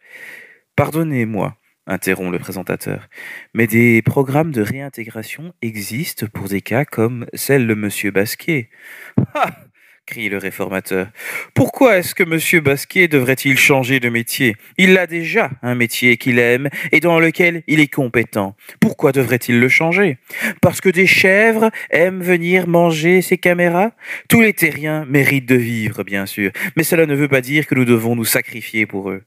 Pardonnez-moi, 0.75 1.58
interrompt 1.88 2.32
le 2.32 2.39
présentateur, 2.39 3.08
mais 3.53 3.68
des 3.68 4.01
programmes 4.01 4.51
de 4.51 4.62
réintégration 4.62 5.53
existent 5.62 6.27
pour 6.34 6.48
des 6.48 6.62
cas 6.62 6.86
comme 6.86 7.25
celle 7.34 7.68
de 7.68 7.74
Monsieur 7.74 8.12
Basquier 8.12 8.70
crie 10.06 10.30
le 10.30 10.38
réformateur. 10.38 11.08
Pourquoi 11.54 11.98
est-ce 11.98 12.14
que 12.14 12.24
M. 12.24 12.62
Basquier 12.62 13.08
devrait-il 13.08 13.58
changer 13.58 14.00
de 14.00 14.10
métier? 14.10 14.56
Il 14.78 14.98
a 14.98 15.08
déjà 15.08 15.50
un 15.62 15.76
métier 15.76 16.18
qu'il 16.18 16.40
aime 16.40 16.70
et 16.92 17.00
dans 17.00 17.20
lequel 17.20 17.64
il 17.68 17.80
est 17.80 17.94
compétent. 17.94 18.56
Pourquoi 18.80 19.12
devrait-il 19.12 19.60
le 19.60 19.70
changer? 19.70 20.18
Parce 20.62 20.82
que 20.82 20.90
des 20.90 21.08
chèvres 21.08 21.72
aiment 21.90 22.22
venir 22.22 22.68
manger 22.68 23.22
ses 23.22 23.38
caméras? 23.38 23.92
Tous 24.28 24.42
les 24.42 24.54
terriens 24.54 25.06
méritent 25.06 25.48
de 25.48 25.56
vivre, 25.56 26.04
bien 26.04 26.26
sûr, 26.26 26.52
mais 26.76 26.84
cela 26.84 27.06
ne 27.06 27.16
veut 27.16 27.30
pas 27.30 27.42
dire 27.42 27.66
que 27.66 27.76
nous 27.76 27.86
devons 27.86 28.16
nous 28.16 28.26
sacrifier 28.26 28.86
pour 28.86 29.10
eux. 29.10 29.24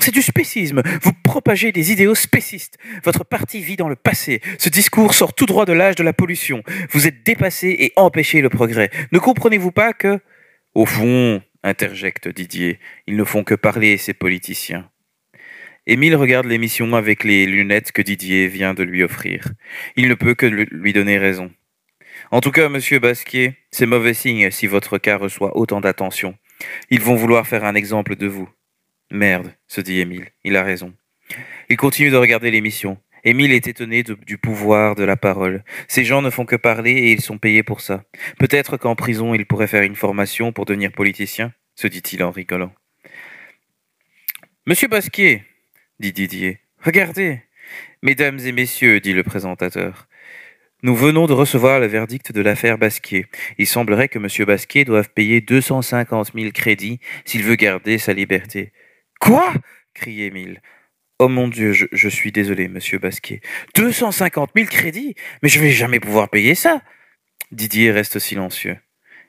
C'est 0.00 0.14
du 0.14 0.22
spécisme. 0.22 0.82
Vous 1.02 1.12
propagez 1.12 1.72
des 1.72 1.92
idéaux 1.92 2.14
spécistes. 2.14 2.78
Votre 3.04 3.22
parti 3.22 3.60
vit 3.60 3.76
dans 3.76 3.88
le 3.88 3.96
passé. 3.96 4.40
Ce 4.58 4.70
discours 4.70 5.12
sort 5.12 5.34
tout 5.34 5.44
droit 5.44 5.66
de 5.66 5.74
l'âge 5.74 5.94
de 5.94 6.02
la 6.02 6.14
pollution. 6.14 6.62
Vous 6.90 7.06
êtes 7.06 7.22
dépassé 7.22 7.76
et 7.78 7.92
empêchez 7.96 8.40
le 8.40 8.48
progrès. 8.48 8.90
Ne 9.12 9.18
comprenez-vous 9.18 9.72
pas 9.72 9.92
que... 9.92 10.18
Au 10.74 10.86
fond, 10.86 11.42
interjecte 11.62 12.28
Didier, 12.28 12.78
ils 13.06 13.16
ne 13.16 13.24
font 13.24 13.44
que 13.44 13.54
parler, 13.54 13.98
ces 13.98 14.14
politiciens. 14.14 14.88
Émile 15.86 16.16
regarde 16.16 16.46
l'émission 16.46 16.94
avec 16.94 17.22
les 17.24 17.44
lunettes 17.46 17.92
que 17.92 18.02
Didier 18.02 18.46
vient 18.46 18.74
de 18.74 18.82
lui 18.82 19.02
offrir. 19.02 19.48
Il 19.96 20.08
ne 20.08 20.14
peut 20.14 20.34
que 20.34 20.46
lui 20.46 20.92
donner 20.92 21.18
raison. 21.18 21.50
En 22.30 22.40
tout 22.40 22.52
cas, 22.52 22.68
monsieur 22.68 23.00
Basquier, 23.00 23.56
c'est 23.70 23.86
mauvais 23.86 24.14
signe 24.14 24.50
si 24.50 24.66
votre 24.66 24.98
cas 24.98 25.16
reçoit 25.16 25.56
autant 25.56 25.80
d'attention. 25.80 26.36
Ils 26.90 27.00
vont 27.00 27.16
vouloir 27.16 27.46
faire 27.46 27.64
un 27.64 27.74
exemple 27.74 28.16
de 28.16 28.26
vous. 28.26 28.48
Merde, 29.10 29.52
se 29.66 29.80
dit 29.80 30.00
Émile, 30.00 30.28
il 30.44 30.56
a 30.56 30.62
raison. 30.62 30.94
Il 31.68 31.76
continue 31.76 32.10
de 32.10 32.16
regarder 32.16 32.50
l'émission. 32.50 32.98
Émile 33.24 33.52
est 33.52 33.68
étonné 33.68 34.02
du 34.02 34.38
pouvoir 34.38 34.94
de 34.94 35.04
la 35.04 35.16
parole. 35.16 35.62
Ces 35.88 36.04
gens 36.04 36.22
ne 36.22 36.30
font 36.30 36.46
que 36.46 36.56
parler 36.56 36.92
et 36.92 37.12
ils 37.12 37.20
sont 37.20 37.38
payés 37.38 37.62
pour 37.62 37.80
ça. 37.80 38.04
Peut-être 38.38 38.76
qu'en 38.76 38.94
prison, 38.94 39.34
il 39.34 39.46
pourrait 39.46 39.66
faire 39.66 39.82
une 39.82 39.96
formation 39.96 40.52
pour 40.52 40.64
devenir 40.64 40.92
politicien, 40.92 41.52
se 41.74 41.86
dit-il 41.86 42.22
en 42.22 42.30
rigolant. 42.30 42.72
Monsieur 44.66 44.88
Basquier, 44.88 45.44
dit 45.98 46.12
Didier, 46.12 46.60
regardez. 46.78 47.42
Mesdames 48.02 48.38
et 48.38 48.52
messieurs, 48.52 49.00
dit 49.00 49.12
le 49.12 49.22
présentateur, 49.22 50.08
nous 50.82 50.94
venons 50.94 51.26
de 51.26 51.34
recevoir 51.34 51.78
le 51.78 51.86
verdict 51.86 52.32
de 52.32 52.40
l'affaire 52.40 52.78
Basquier. 52.78 53.26
Il 53.58 53.66
semblerait 53.66 54.08
que 54.08 54.18
Monsieur 54.18 54.46
Basquier 54.46 54.86
doive 54.86 55.10
payer 55.10 55.42
250 55.42 56.32
000 56.34 56.52
crédits 56.52 57.00
s'il 57.26 57.42
veut 57.42 57.56
garder 57.56 57.98
sa 57.98 58.14
liberté. 58.14 58.72
Quoi? 59.20 59.54
criait 59.94 60.26
Émile. 60.26 60.60
Oh 61.18 61.28
mon 61.28 61.48
Dieu, 61.48 61.72
je, 61.72 61.86
je 61.92 62.08
suis 62.08 62.32
désolé, 62.32 62.68
Monsieur 62.68 62.98
Basquier. 62.98 63.42
250 63.74 64.52
000 64.56 64.66
crédits? 64.68 65.14
Mais 65.42 65.48
je 65.48 65.60
vais 65.60 65.70
jamais 65.70 66.00
pouvoir 66.00 66.30
payer 66.30 66.54
ça 66.54 66.82
Didier 67.52 67.90
reste 67.90 68.18
silencieux. 68.18 68.78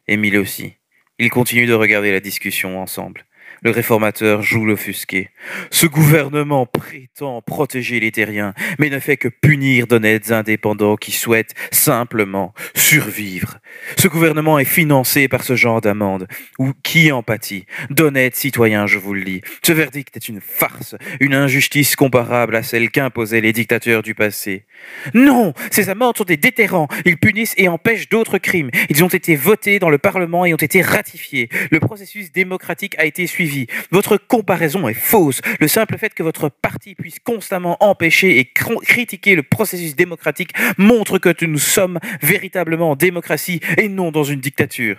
Émile 0.08 0.38
aussi. 0.38 0.76
Ils 1.18 1.30
continuent 1.30 1.68
de 1.68 1.74
regarder 1.74 2.12
la 2.12 2.20
discussion 2.20 2.82
ensemble. 2.82 3.26
Le 3.64 3.70
réformateur 3.70 4.42
joue 4.42 4.66
l'offusqué. 4.66 5.30
Ce 5.70 5.86
gouvernement 5.86 6.66
prétend 6.66 7.44
protéger 7.44 8.00
les 8.00 8.12
terriens, 8.12 8.56
mais 8.80 8.90
ne 8.90 8.98
fait 8.98 9.18
que 9.18 9.28
punir 9.28 9.86
d'honnêtes 9.86 10.32
indépendants 10.32 10.96
qui 10.96 11.12
souhaitent 11.12 11.54
simplement 11.70 12.56
survivre. 12.76 13.60
Ce 14.00 14.08
gouvernement 14.08 14.58
est 14.58 14.66
financé 14.66 15.28
par 15.28 15.44
ce 15.44 15.56
genre 15.56 15.80
d'amende. 15.80 16.28
Ou 16.58 16.72
qui 16.82 17.12
en 17.12 17.22
pâtit? 17.22 17.68
D'honnêtes 17.92 18.36
citoyens, 18.36 18.88
je 18.88 18.98
vous 18.98 19.14
le 19.14 19.24
dis. 19.24 19.42
Ce 19.64 19.74
verdict 19.74 20.18
est 20.18 20.28
une 20.28 20.42
farce, 20.42 20.96
une 21.20 21.36
injustice 21.36 21.96
comparable 21.96 22.56
à 22.56 22.64
celle 22.64 22.90
qu'imposaient 22.90 23.42
les 23.42 23.54
dictateurs 23.54 24.02
du 24.02 24.16
passé. 24.16 24.66
Non, 25.14 25.54
ces 25.70 25.90
amendes 25.90 26.18
sont 26.18 26.24
des 26.24 26.38
déterrants. 26.38 26.88
Ils 27.06 27.18
punissent 27.18 27.54
et 27.58 27.68
empêchent 27.68 28.10
d'autres 28.10 28.40
crimes. 28.40 28.72
Ils 28.90 29.04
ont 29.04 29.08
été 29.08 29.36
votés 29.36 29.78
dans 29.78 29.92
le 29.92 30.00
Parlement 30.00 30.46
et 30.46 30.54
ont 30.56 30.58
été 30.58 30.82
ratifiés. 30.82 31.48
Le 31.70 31.80
processus 31.80 32.32
démocratique 32.32 32.96
a 32.98 33.06
été 33.06 33.28
suivi. 33.28 33.51
Votre 33.92 34.18
comparaison 34.18 34.88
est 34.88 34.94
fausse. 34.94 35.42
Le 35.60 35.68
simple 35.68 35.98
fait 35.98 36.14
que 36.14 36.24
votre 36.24 36.50
parti 36.50 36.96
puisse 36.96 37.20
constamment 37.20 37.78
empêcher 37.84 38.40
et 38.40 38.44
cr- 38.44 38.84
critiquer 38.84 39.36
le 39.36 39.44
processus 39.44 39.96
démocratique 39.96 40.52
montre 40.78 41.18
que 41.18 41.46
nous 41.46 41.60
sommes 41.60 42.00
véritablement 42.22 42.92
en 42.92 42.96
démocratie 42.96 43.62
et 43.78 43.88
non 43.88 44.12
dans 44.12 44.24
une 44.24 44.40
dictature. 44.40 44.98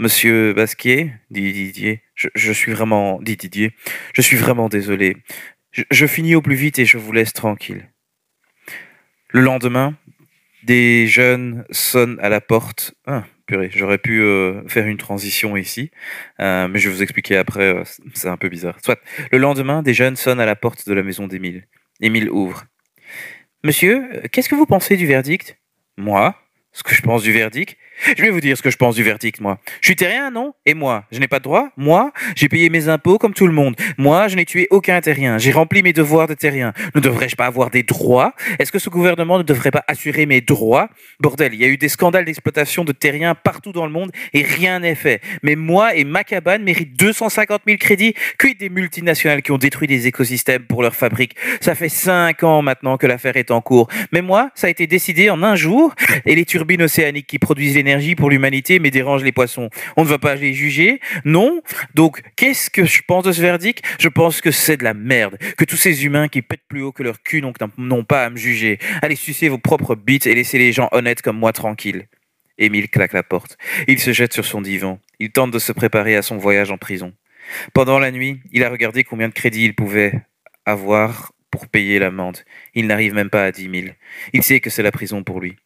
Monsieur 0.00 0.54
Basquier, 0.54 1.12
dit 1.30 1.52
Didier, 1.52 2.02
je, 2.14 2.52
suis 2.52 2.72
vraiment, 2.72 3.20
dit 3.20 3.36
Didier, 3.36 3.74
je 4.14 4.22
suis 4.22 4.38
vraiment 4.38 4.70
désolé. 4.70 5.18
Je, 5.72 6.06
finis 6.06 6.34
au 6.34 6.40
plus 6.40 6.54
vite 6.54 6.78
et 6.78 6.86
je 6.86 6.96
vous 6.96 7.12
laisse 7.12 7.34
tranquille. 7.34 7.86
Le 9.28 9.42
lendemain, 9.42 9.94
des 10.62 11.06
jeunes 11.06 11.66
sonnent 11.70 12.18
à 12.20 12.30
la 12.30 12.40
porte. 12.40 12.94
Ah, 13.06 13.24
j'aurais 13.70 13.98
pu 13.98 14.20
euh, 14.20 14.66
faire 14.68 14.86
une 14.86 14.96
transition 14.96 15.56
ici, 15.56 15.90
euh, 16.40 16.68
mais 16.68 16.78
je 16.78 16.88
vais 16.88 16.94
vous 16.96 17.02
expliquer 17.02 17.36
après, 17.36 17.74
euh, 17.74 17.84
c'est 18.14 18.28
un 18.28 18.36
peu 18.36 18.48
bizarre. 18.48 18.76
Soit, 18.84 18.98
le 19.30 19.38
lendemain, 19.38 19.82
des 19.82 19.94
jeunes 19.94 20.16
sonnent 20.16 20.40
à 20.40 20.46
la 20.46 20.56
porte 20.56 20.88
de 20.88 20.94
la 20.94 21.02
maison 21.02 21.26
d'Émile. 21.26 21.66
Émile 22.00 22.30
ouvre. 22.30 22.64
Monsieur, 23.62 24.22
qu'est-ce 24.32 24.48
que 24.48 24.54
vous 24.54 24.66
pensez 24.66 24.96
du 24.96 25.06
verdict? 25.06 25.58
Moi 25.96 26.34
Ce 26.72 26.82
que 26.82 26.94
je 26.94 27.02
pense 27.02 27.22
du 27.22 27.32
verdict 27.32 27.76
Je 28.16 28.22
vais 28.22 28.30
vous 28.30 28.40
dire 28.40 28.56
ce 28.56 28.62
que 28.62 28.70
je 28.70 28.76
pense 28.76 28.94
du 28.94 29.02
verdict, 29.02 29.40
moi. 29.40 29.58
Je 29.80 29.88
suis 29.88 29.96
terrien, 29.96 30.30
non? 30.30 30.54
Et 30.66 30.74
moi? 30.74 31.04
Je 31.12 31.18
n'ai 31.18 31.28
pas 31.28 31.38
de 31.38 31.44
droit? 31.44 31.68
Moi? 31.76 32.12
J'ai 32.34 32.48
payé 32.48 32.70
mes 32.70 32.88
impôts 32.88 33.18
comme 33.18 33.34
tout 33.34 33.46
le 33.46 33.52
monde. 33.52 33.76
Moi, 33.98 34.28
je 34.28 34.36
n'ai 34.36 34.44
tué 34.44 34.66
aucun 34.70 35.00
terrien. 35.00 35.38
J'ai 35.38 35.52
rempli 35.52 35.82
mes 35.82 35.92
devoirs 35.92 36.26
de 36.26 36.34
terrien. 36.34 36.72
Ne 36.94 37.00
devrais-je 37.00 37.36
pas 37.36 37.46
avoir 37.46 37.70
des 37.70 37.82
droits? 37.82 38.34
Est-ce 38.58 38.72
que 38.72 38.78
ce 38.78 38.90
gouvernement 38.90 39.38
ne 39.38 39.42
devrait 39.42 39.70
pas 39.70 39.84
assurer 39.86 40.26
mes 40.26 40.40
droits? 40.40 40.88
Bordel, 41.20 41.54
il 41.54 41.60
y 41.60 41.64
a 41.64 41.68
eu 41.68 41.76
des 41.76 41.88
scandales 41.88 42.24
d'exploitation 42.24 42.84
de 42.84 42.92
terriens 42.92 43.34
partout 43.34 43.72
dans 43.72 43.86
le 43.86 43.92
monde 43.92 44.10
et 44.32 44.42
rien 44.42 44.80
n'est 44.80 44.94
fait. 44.94 45.20
Mais 45.42 45.56
moi 45.56 45.94
et 45.94 46.04
ma 46.04 46.24
cabane 46.24 46.62
méritent 46.62 46.98
250 46.98 47.62
000 47.66 47.78
crédits. 47.78 48.14
Quid 48.38 48.58
des 48.58 48.70
multinationales 48.70 49.42
qui 49.42 49.52
ont 49.52 49.58
détruit 49.58 49.88
des 49.88 50.06
écosystèmes 50.06 50.62
pour 50.62 50.82
leurs 50.82 50.96
fabriques 50.96 51.36
Ça 51.60 51.74
fait 51.74 51.88
cinq 51.88 52.42
ans 52.44 52.62
maintenant 52.62 52.96
que 52.96 53.06
l'affaire 53.06 53.36
est 53.36 53.50
en 53.50 53.60
cours. 53.60 53.88
Mais 54.12 54.22
moi, 54.22 54.50
ça 54.54 54.66
a 54.66 54.70
été 54.70 54.86
décidé 54.86 55.30
en 55.30 55.42
un 55.42 55.54
jour 55.54 55.94
et 56.24 56.34
les 56.34 56.44
turbines 56.44 56.82
océaniques 56.82 57.26
qui 57.26 57.38
produisent 57.38 57.74
l'énergie 57.74 57.89
pour 58.16 58.30
l'humanité 58.30 58.78
mais 58.78 58.90
dérangent 58.90 59.24
les 59.24 59.32
poissons. 59.32 59.70
On 59.96 60.04
ne 60.04 60.08
va 60.08 60.18
pas 60.18 60.34
les 60.34 60.54
juger 60.54 61.00
Non 61.24 61.62
Donc, 61.94 62.22
qu'est-ce 62.36 62.70
que 62.70 62.84
je 62.84 63.02
pense 63.06 63.24
de 63.24 63.32
ce 63.32 63.40
verdict? 63.40 63.82
Je 63.98 64.08
pense 64.08 64.40
que 64.40 64.50
c'est 64.50 64.76
de 64.76 64.84
la 64.84 64.94
merde. 64.94 65.36
Que 65.56 65.64
tous 65.64 65.76
ces 65.76 66.04
humains 66.04 66.28
qui 66.28 66.42
pètent 66.42 66.66
plus 66.68 66.82
haut 66.82 66.92
que 66.92 67.02
leur 67.02 67.22
cul 67.22 67.42
n'ont 67.42 68.04
pas 68.04 68.24
à 68.24 68.30
me 68.30 68.36
juger. 68.36 68.78
Allez 69.02 69.16
sucer 69.16 69.48
vos 69.48 69.58
propres 69.58 69.94
bites 69.94 70.26
et 70.26 70.34
laissez 70.34 70.58
les 70.58 70.72
gens 70.72 70.88
honnêtes 70.92 71.22
comme 71.22 71.38
moi 71.38 71.52
tranquilles. 71.52 72.06
Émile 72.58 72.88
claque 72.88 73.14
la 73.14 73.22
porte. 73.22 73.56
Il 73.88 73.98
se 73.98 74.12
jette 74.12 74.32
sur 74.32 74.44
son 74.44 74.60
divan. 74.60 75.00
Il 75.18 75.30
tente 75.30 75.50
de 75.50 75.58
se 75.58 75.72
préparer 75.72 76.16
à 76.16 76.22
son 76.22 76.36
voyage 76.36 76.70
en 76.70 76.78
prison. 76.78 77.12
Pendant 77.72 77.98
la 77.98 78.10
nuit, 78.10 78.40
il 78.52 78.62
a 78.64 78.70
regardé 78.70 79.02
combien 79.02 79.28
de 79.28 79.34
crédits 79.34 79.64
il 79.64 79.74
pouvait 79.74 80.12
avoir 80.66 81.32
pour 81.50 81.66
payer 81.66 81.98
l'amende. 81.98 82.38
Il 82.74 82.86
n'arrive 82.86 83.14
même 83.14 83.30
pas 83.30 83.44
à 83.44 83.52
10 83.52 83.62
000. 83.62 83.94
Il 84.32 84.42
sait 84.42 84.60
que 84.60 84.70
c'est 84.70 84.82
la 84.82 84.92
prison 84.92 85.24
pour 85.24 85.40
lui. 85.40 85.56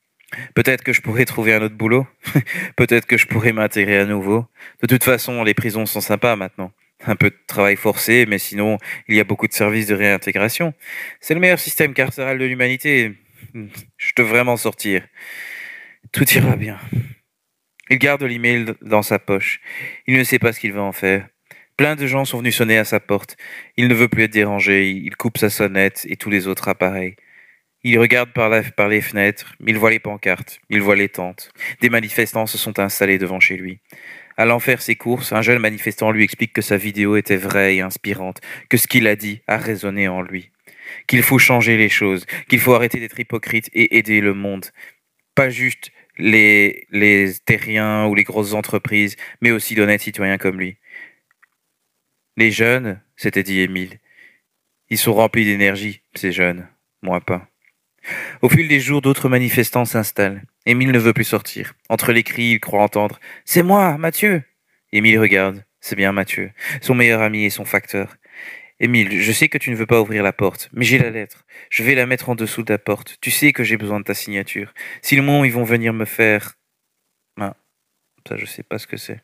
Peut-être 0.55 0.83
que 0.83 0.93
je 0.93 1.01
pourrais 1.01 1.25
trouver 1.25 1.55
un 1.55 1.63
autre 1.63 1.75
boulot. 1.75 2.07
Peut-être 2.77 3.07
que 3.07 3.17
je 3.17 3.27
pourrais 3.27 3.53
m'intégrer 3.53 3.99
à 3.99 4.05
nouveau. 4.05 4.47
De 4.83 4.87
toute 4.87 5.05
façon, 5.05 5.43
les 5.43 5.55
prisons 5.55 5.87
sont 5.87 6.01
sympas 6.01 6.37
maintenant. 6.37 6.73
Un 7.07 7.17
peu 7.17 7.31
de 7.31 7.37
travail 7.47 7.77
forcé, 7.77 8.25
mais 8.27 8.39
sinon, 8.39 8.79
il 9.09 9.17
y 9.17 9.21
a 9.21 9.25
beaucoup 9.25 9.47
de 9.47 9.53
services 9.53 9.87
de 9.87 9.95
réintégration. 9.95 10.73
C'est 11.21 11.35
le 11.35 11.41
meilleur 11.41 11.59
système 11.59 11.93
carcéral 11.93 12.39
de 12.39 12.45
l'humanité. 12.45 13.15
Je 13.53 14.13
devrais 14.17 14.45
m'en 14.45 14.57
sortir. 14.57 15.07
Tout 16.13 16.29
ira 16.31 16.57
bien. 16.57 16.79
Il 17.91 17.99
garde 17.99 18.23
l'email 18.23 18.75
dans 18.81 19.03
sa 19.03 19.19
poche. 19.19 19.61
Il 20.07 20.17
ne 20.17 20.25
sait 20.25 20.39
pas 20.39 20.53
ce 20.53 20.61
qu'il 20.61 20.73
va 20.73 20.83
en 20.83 20.93
faire. 20.93 21.29
Plein 21.77 21.97
de 21.97 22.07
gens 22.07 22.25
sont 22.25 22.39
venus 22.39 22.57
sonner 22.57 22.79
à 22.79 22.85
sa 22.85 23.01
porte. 23.01 23.37
Il 23.77 23.89
ne 23.89 23.95
veut 23.95 24.09
plus 24.09 24.23
être 24.25 24.33
dérangé. 24.33 24.91
Il 24.91 25.17
coupe 25.17 25.39
sa 25.39 25.51
sonnette 25.51 26.07
et 26.09 26.17
tous 26.17 26.31
les 26.31 26.47
autres 26.47 26.69
appareils. 26.69 27.17
Il 27.87 27.99
regarde 27.99 28.33
par, 28.33 28.49
les 28.89 29.03
fenêtres. 29.03 29.55
Il 29.67 29.77
voit 29.77 29.91
les 29.91 29.99
pancartes. 29.99 30.59
Il 30.71 30.81
voit 30.81 30.97
les 30.97 31.11
tentes. 31.11 31.53
Des 31.83 31.91
manifestants 31.91 32.47
se 32.47 32.57
sont 32.57 32.79
installés 32.79 33.19
devant 33.19 33.41
chez 33.41 33.59
lui. 33.59 33.79
Allant 34.39 34.59
faire 34.59 34.81
ses 34.81 34.97
courses, 34.97 35.33
un 35.33 35.43
jeune 35.43 35.59
manifestant 35.59 36.11
lui 36.11 36.25
explique 36.25 36.55
que 36.55 36.63
sa 36.63 36.79
vidéo 36.79 37.17
était 37.17 37.37
vraie 37.37 37.77
et 37.77 37.83
inspirante, 37.83 38.41
que 38.71 38.79
ce 38.79 38.89
qu'il 38.89 39.07
a 39.07 39.17
dit 39.17 39.43
a 39.47 39.59
résonné 39.59 40.09
en 40.09 40.23
lui, 40.23 40.51
qu'il 41.07 41.23
faut 41.23 41.39
changer 41.39 41.77
les 41.77 41.89
choses, 41.91 42.27
qu'il 42.49 42.59
faut 42.59 42.75
arrêter 42.75 42.99
d'être 42.99 43.21
hypocrite 43.21 43.71
et 43.75 43.97
aider 43.99 44.21
le 44.21 44.35
monde. 44.35 44.67
Pas 45.37 45.51
juste 45.51 45.93
les, 46.17 46.87
les 46.91 47.33
terriens 47.45 48.07
ou 48.07 48.15
les 48.17 48.25
grosses 48.25 48.55
entreprises, 48.55 49.15
mais 49.41 49.53
aussi 49.53 49.77
d'honnêtes 49.77 50.01
citoyens 50.01 50.39
comme 50.39 50.59
lui. 50.59 50.79
Les 52.37 52.51
jeunes, 52.51 53.01
s'était 53.17 53.45
dit 53.45 53.61
Émile, 53.61 54.01
ils 54.89 54.99
sont 54.99 55.15
remplis 55.15 55.45
d'énergie, 55.45 56.03
ces 56.15 56.33
jeunes, 56.33 56.67
moi 57.03 57.21
pas. 57.21 57.49
Au 58.43 58.49
fil 58.49 58.69
des 58.69 58.81
jours, 58.81 59.03
d'autres 59.03 59.29
manifestants 59.29 59.85
s'installent. 59.85 60.43
Émile 60.67 60.93
ne 60.93 60.99
veut 60.99 61.13
plus 61.13 61.25
sortir. 61.25 61.75
Entre 61.89 62.13
les 62.13 62.23
cris, 62.23 62.53
il 62.53 62.61
croit 62.61 62.83
entendre 62.83 63.21
C'est 63.45 63.63
moi, 63.63 63.97
Mathieu 63.99 64.43
Émile 64.93 65.19
regarde. 65.19 65.65
C'est 65.81 65.97
bien 65.97 66.13
Mathieu, 66.13 66.51
son 66.81 66.95
meilleur 66.95 67.21
ami 67.21 67.45
et 67.45 67.51
son 67.51 67.65
facteur. 67.65 68.17
Émile, 68.81 69.21
je 69.21 69.33
sais 69.33 69.49
que 69.49 69.59
tu 69.59 69.71
ne 69.71 69.77
veux 69.77 69.87
pas 69.87 70.01
ouvrir 70.01 70.23
la 70.23 70.33
porte, 70.33 70.71
mais 70.73 70.85
j'ai 70.85 70.99
la 70.99 71.11
lettre. 71.11 71.45
Je 71.71 71.83
vais 71.83 71.95
la 71.95 72.07
mettre 72.07 72.29
en 72.29 72.35
dessous 72.35 72.63
de 72.63 72.73
la 72.73 72.79
porte. 72.79 73.19
Tu 73.21 73.31
sais 73.31 73.53
que 73.53 73.65
j'ai 73.65 73.77
besoin 73.77 74.01
de 74.01 74.05
ta 74.05 74.15
signature. 74.15 74.73
Sinon, 75.03 75.45
ils 75.45 75.53
vont 75.53 75.65
venir 75.65 75.93
me 75.93 76.05
faire. 76.05 76.55
Ah, 77.41 77.55
ça, 78.27 78.37
je 78.37 78.47
sais 78.47 78.63
pas 78.63 78.79
ce 78.79 78.87
que 78.87 78.97
c'est. 78.97 79.21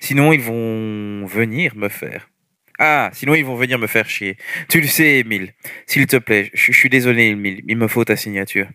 Sinon, 0.00 0.32
ils 0.32 0.40
vont 0.40 1.26
venir 1.26 1.74
me 1.76 1.88
faire. 1.88 2.30
Ah, 2.78 3.10
sinon, 3.12 3.34
ils 3.34 3.44
vont 3.44 3.54
venir 3.54 3.78
me 3.78 3.86
faire 3.86 4.08
chier. 4.08 4.36
Tu 4.68 4.80
le 4.80 4.88
sais, 4.88 5.20
Émile. 5.20 5.54
S'il 5.86 6.06
te 6.06 6.16
plaît, 6.16 6.50
je 6.54 6.72
suis 6.72 6.88
désolé, 6.88 7.26
Émile. 7.26 7.62
Il 7.68 7.76
me 7.76 7.86
faut 7.86 8.04
ta 8.04 8.16
signature. 8.16 8.68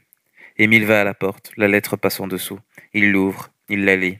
Émile 0.57 0.85
va 0.85 1.01
à 1.01 1.03
la 1.03 1.13
porte. 1.13 1.51
La 1.57 1.67
lettre 1.67 1.97
passe 1.97 2.19
en 2.19 2.27
dessous. 2.27 2.59
Il 2.93 3.11
l'ouvre. 3.11 3.51
Il 3.67 3.85
la 3.85 3.95
lit. 3.95 4.17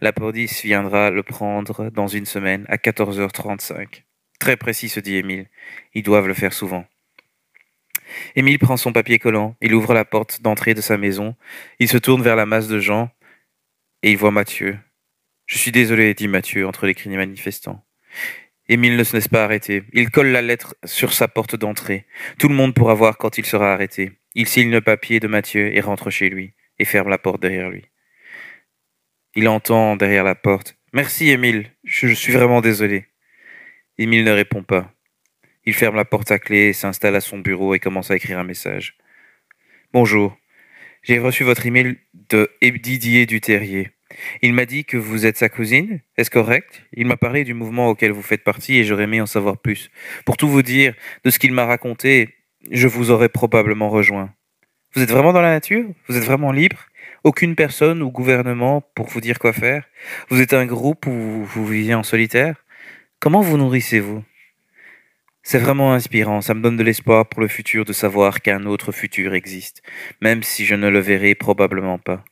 La 0.00 0.12
police 0.12 0.62
viendra 0.62 1.10
le 1.10 1.22
prendre 1.22 1.90
dans 1.90 2.06
une 2.06 2.26
semaine 2.26 2.66
à 2.68 2.76
14h35. 2.76 4.04
Très 4.38 4.56
précis, 4.56 4.88
se 4.88 5.00
dit 5.00 5.16
Émile. 5.16 5.48
Ils 5.94 6.02
doivent 6.02 6.28
le 6.28 6.34
faire 6.34 6.52
souvent. 6.52 6.84
Émile 8.36 8.58
prend 8.58 8.76
son 8.76 8.92
papier 8.92 9.18
collant. 9.18 9.56
Il 9.60 9.74
ouvre 9.74 9.94
la 9.94 10.04
porte 10.04 10.42
d'entrée 10.42 10.74
de 10.74 10.80
sa 10.80 10.98
maison. 10.98 11.34
Il 11.78 11.88
se 11.88 11.98
tourne 11.98 12.22
vers 12.22 12.36
la 12.36 12.46
masse 12.46 12.68
de 12.68 12.78
gens 12.78 13.10
et 14.02 14.10
il 14.10 14.16
voit 14.16 14.30
Mathieu. 14.30 14.78
Je 15.46 15.58
suis 15.58 15.72
désolé, 15.72 16.14
dit 16.14 16.28
Mathieu 16.28 16.66
entre 16.66 16.86
les 16.86 16.94
cris 16.94 17.10
des 17.10 17.16
manifestants. 17.16 17.84
Émile 18.68 18.96
ne 18.96 19.04
se 19.04 19.16
laisse 19.16 19.28
pas 19.28 19.44
arrêter. 19.44 19.84
Il 19.92 20.10
colle 20.10 20.28
la 20.28 20.42
lettre 20.42 20.76
sur 20.84 21.12
sa 21.12 21.28
porte 21.28 21.56
d'entrée. 21.56 22.06
Tout 22.38 22.48
le 22.48 22.54
monde 22.54 22.74
pourra 22.74 22.94
voir 22.94 23.18
quand 23.18 23.38
il 23.38 23.44
sera 23.44 23.72
arrêté. 23.72 24.12
Il 24.34 24.46
signe 24.46 24.70
le 24.70 24.80
papier 24.80 25.20
de 25.20 25.26
Mathieu 25.26 25.74
et 25.76 25.80
rentre 25.80 26.10
chez 26.10 26.28
lui 26.28 26.54
et 26.78 26.84
ferme 26.84 27.08
la 27.08 27.18
porte 27.18 27.42
derrière 27.42 27.70
lui. 27.70 27.84
Il 29.34 29.48
entend 29.48 29.96
derrière 29.96 30.24
la 30.24 30.34
porte 30.34 30.76
Merci, 30.94 31.30
Émile. 31.30 31.70
Je, 31.84 32.08
suis 32.08 32.34
vraiment 32.34 32.60
désolé. 32.60 33.06
Émile 33.96 34.24
ne 34.24 34.30
répond 34.30 34.62
pas. 34.62 34.92
Il 35.64 35.72
ferme 35.72 35.96
la 35.96 36.04
porte 36.04 36.30
à 36.30 36.38
clé, 36.38 36.74
s'installe 36.74 37.16
à 37.16 37.20
son 37.22 37.38
bureau 37.38 37.74
et 37.74 37.78
commence 37.78 38.10
à 38.10 38.16
écrire 38.16 38.38
un 38.38 38.44
message. 38.44 38.98
Bonjour. 39.92 40.36
J'ai 41.02 41.18
reçu 41.18 41.44
votre 41.44 41.64
email 41.64 41.98
de 42.12 42.50
Didier 42.60 43.24
Duterrier. 43.24 43.92
Il 44.42 44.52
m'a 44.52 44.66
dit 44.66 44.84
que 44.84 44.96
vous 44.96 45.26
êtes 45.26 45.36
sa 45.36 45.48
cousine, 45.48 46.00
est-ce 46.16 46.30
correct? 46.30 46.82
Il 46.92 47.06
m'a 47.06 47.16
parlé 47.16 47.44
du 47.44 47.54
mouvement 47.54 47.88
auquel 47.88 48.12
vous 48.12 48.22
faites 48.22 48.44
partie 48.44 48.76
et 48.76 48.84
j'aurais 48.84 49.04
aimé 49.04 49.20
en 49.20 49.26
savoir 49.26 49.58
plus. 49.58 49.90
Pour 50.24 50.36
tout 50.36 50.48
vous 50.48 50.62
dire, 50.62 50.94
de 51.24 51.30
ce 51.30 51.38
qu'il 51.38 51.52
m'a 51.52 51.64
raconté, 51.64 52.34
je 52.70 52.86
vous 52.86 53.10
aurais 53.10 53.28
probablement 53.28 53.88
rejoint. 53.88 54.32
Vous 54.94 55.02
êtes 55.02 55.10
vraiment 55.10 55.32
dans 55.32 55.42
la 55.42 55.50
nature? 55.50 55.86
Vous 56.08 56.16
êtes 56.16 56.24
vraiment 56.24 56.52
libre? 56.52 56.86
Aucune 57.24 57.54
personne 57.54 58.02
ou 58.02 58.10
gouvernement 58.10 58.82
pour 58.94 59.06
vous 59.06 59.20
dire 59.20 59.38
quoi 59.38 59.52
faire? 59.52 59.84
Vous 60.28 60.40
êtes 60.40 60.54
un 60.54 60.66
groupe 60.66 61.06
ou 61.06 61.44
vous 61.44 61.66
vivez 61.66 61.94
en 61.94 62.02
solitaire? 62.02 62.56
Comment 63.20 63.40
vous 63.40 63.56
nourrissez-vous? 63.56 64.24
C'est 65.44 65.58
vraiment 65.58 65.92
inspirant, 65.92 66.40
ça 66.40 66.54
me 66.54 66.62
donne 66.62 66.76
de 66.76 66.84
l'espoir 66.84 67.28
pour 67.28 67.40
le 67.40 67.48
futur 67.48 67.84
de 67.84 67.92
savoir 67.92 68.42
qu'un 68.42 68.64
autre 68.64 68.92
futur 68.92 69.34
existe, 69.34 69.82
même 70.20 70.44
si 70.44 70.64
je 70.64 70.76
ne 70.76 70.88
le 70.88 71.00
verrai 71.00 71.34
probablement 71.34 71.98
pas. 71.98 72.24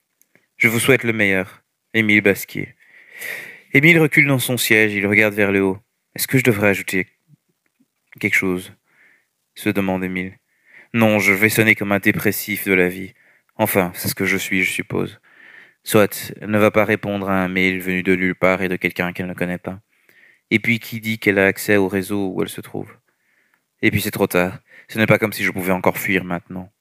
Je 0.57 0.69
vous 0.69 0.79
souhaite 0.79 1.03
le 1.03 1.13
meilleur. 1.13 1.60
Émile 1.93 2.21
Basquier. 2.21 2.77
Émile 3.73 3.99
recule 3.99 4.29
dans 4.29 4.39
son 4.39 4.57
siège, 4.57 4.95
il 4.95 5.07
regarde 5.07 5.35
vers 5.35 5.51
le 5.51 5.63
haut. 5.63 5.79
Est-ce 6.15 6.29
que 6.29 6.39
je 6.39 6.45
devrais 6.45 6.69
ajouter 6.69 7.09
quelque 8.21 8.35
chose? 8.35 8.73
se 9.57 9.69
demande 9.69 10.05
Émile. 10.05 10.39
Non, 10.95 11.19
je 11.19 11.33
vais 11.33 11.49
sonner 11.49 11.75
comme 11.75 11.93
un 11.93 11.99
dépressif 11.99 12.67
de 12.67 12.73
la 12.73 12.89
vie. 12.89 13.13
Enfin, 13.57 13.91
c'est 13.95 14.09
ce 14.09 14.15
que 14.15 14.25
je 14.25 14.37
suis, 14.37 14.63
je 14.63 14.71
suppose. 14.71 15.21
Soit, 15.83 16.33
elle 16.41 16.51
ne 16.51 16.59
va 16.59 16.71
pas 16.71 16.85
répondre 16.85 17.29
à 17.29 17.43
un 17.43 17.49
mail 17.49 17.81
venu 17.81 18.03
de 18.05 18.15
nulle 18.15 18.37
part 18.37 18.63
et 18.63 18.69
de 18.69 18.77
quelqu'un 18.77 19.13
qu'elle 19.13 19.27
ne 19.27 19.35
connaît 19.35 19.59
pas. 19.59 19.81
Et 20.51 20.61
puis 20.61 20.79
qui 20.79 21.01
dit 21.01 21.19
qu'elle 21.19 21.39
a 21.39 21.47
accès 21.47 21.77
au 21.77 21.89
réseau 21.89 22.29
où 22.29 22.43
elle 22.43 22.49
se 22.49 22.61
trouve? 22.61 22.97
Et 23.83 23.91
puis 23.91 24.01
c'est 24.01 24.11
trop 24.13 24.29
tard. 24.29 24.61
Ce 24.89 24.99
n'est 24.99 25.07
pas 25.07 25.19
comme 25.19 25.33
si 25.33 25.43
je 25.43 25.51
pouvais 25.51 25.73
encore 25.73 25.99
fuir 25.99 26.25
maintenant. 26.25 26.73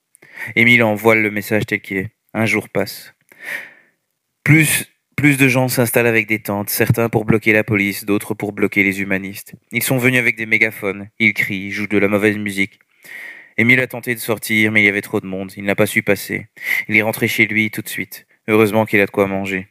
Émile 0.56 0.84
envoie 0.84 1.16
le 1.16 1.32
message 1.32 1.66
tel 1.66 1.82
qu'il 1.82 1.98
est. 1.98 2.12
Un 2.34 2.46
jour 2.46 2.70
passe. 2.70 3.16
Plus 4.44 4.86
plus 5.20 5.36
de 5.36 5.50
gens 5.50 5.68
s'installent 5.68 6.08
avec 6.08 6.28
des 6.28 6.40
tentes, 6.40 6.70
certains 6.70 7.10
pour 7.10 7.26
bloquer 7.26 7.52
la 7.52 7.66
police, 7.66 8.06
d'autres 8.06 8.34
pour 8.34 8.54
bloquer 8.54 8.86
les 8.86 9.02
humanistes. 9.02 9.54
Ils 9.74 9.84
sont 9.84 9.98
venus 9.98 10.18
avec 10.18 10.38
des 10.38 10.46
mégaphones, 10.46 11.10
ils 11.20 11.34
crient, 11.34 11.72
jouent 11.72 11.88
de 11.88 11.98
la 11.98 12.08
mauvaise 12.08 12.38
musique. 12.38 12.80
Émile 13.58 13.82
a 13.82 13.88
tenté 13.88 14.16
de 14.16 14.20
sortir, 14.22 14.72
mais 14.72 14.82
il 14.82 14.86
y 14.86 14.88
avait 14.88 15.02
trop 15.02 15.20
de 15.20 15.26
monde, 15.26 15.52
il 15.58 15.66
n'a 15.66 15.76
pas 15.76 15.88
su 15.88 16.04
passer. 16.04 16.48
Il 16.88 16.96
est 16.96 17.02
rentré 17.02 17.28
chez 17.28 17.48
lui 17.48 17.70
tout 17.70 17.82
de 17.82 17.90
suite. 17.90 18.28
Heureusement 18.48 18.86
qu'il 18.86 19.02
a 19.02 19.06
de 19.06 19.12
quoi 19.12 19.28
manger. 19.28 19.68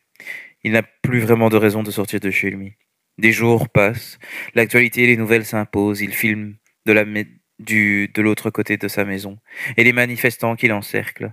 Il 0.64 0.72
n'a 0.72 0.82
plus 0.82 1.20
vraiment 1.20 1.48
de 1.48 1.56
raison 1.56 1.82
de 1.82 1.90
sortir 1.90 2.20
de 2.20 2.30
chez 2.30 2.50
lui. 2.50 2.74
Des 3.16 3.32
jours 3.32 3.70
passent, 3.70 4.18
l'actualité 4.54 5.04
et 5.04 5.06
les 5.06 5.16
nouvelles 5.16 5.46
s'imposent, 5.46 6.02
il 6.02 6.12
filme 6.12 6.56
de 6.84 6.92
de 6.92 8.22
l'autre 8.22 8.50
côté 8.50 8.76
de 8.76 8.86
sa 8.86 9.06
maison, 9.06 9.38
et 9.78 9.84
les 9.84 9.94
manifestants 9.94 10.56
qui 10.56 10.68
l'encerclent 10.68 11.32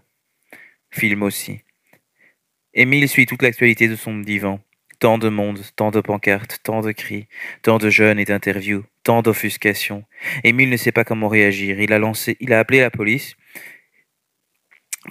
filment 0.90 1.24
aussi. 1.24 1.66
Émile 2.78 3.08
suit 3.08 3.26
toute 3.26 3.42
l'actualité 3.42 3.88
de 3.88 3.96
son 3.96 4.20
divan. 4.20 4.60
Tant 5.00 5.18
de 5.18 5.30
monde, 5.30 5.62
tant 5.78 5.92
de 5.92 6.02
pancartes, 6.02 6.60
tant 6.62 6.82
de 6.82 6.92
cris, 6.92 7.28
tant 7.62 7.78
de 7.78 7.90
jeunes 7.90 8.20
et 8.20 8.26
d'interviews, 8.26 8.84
tant 9.04 9.22
d'offuscations. 9.22 10.04
Émile 10.44 10.70
ne 10.70 10.78
sait 10.78 10.92
pas 10.92 11.06
comment 11.06 11.30
réagir. 11.30 11.80
Il 11.80 11.94
a 11.94 12.00
lancé, 12.00 12.36
il 12.42 12.52
a 12.52 12.60
appelé 12.60 12.82
la 12.82 12.90
police, 12.90 13.36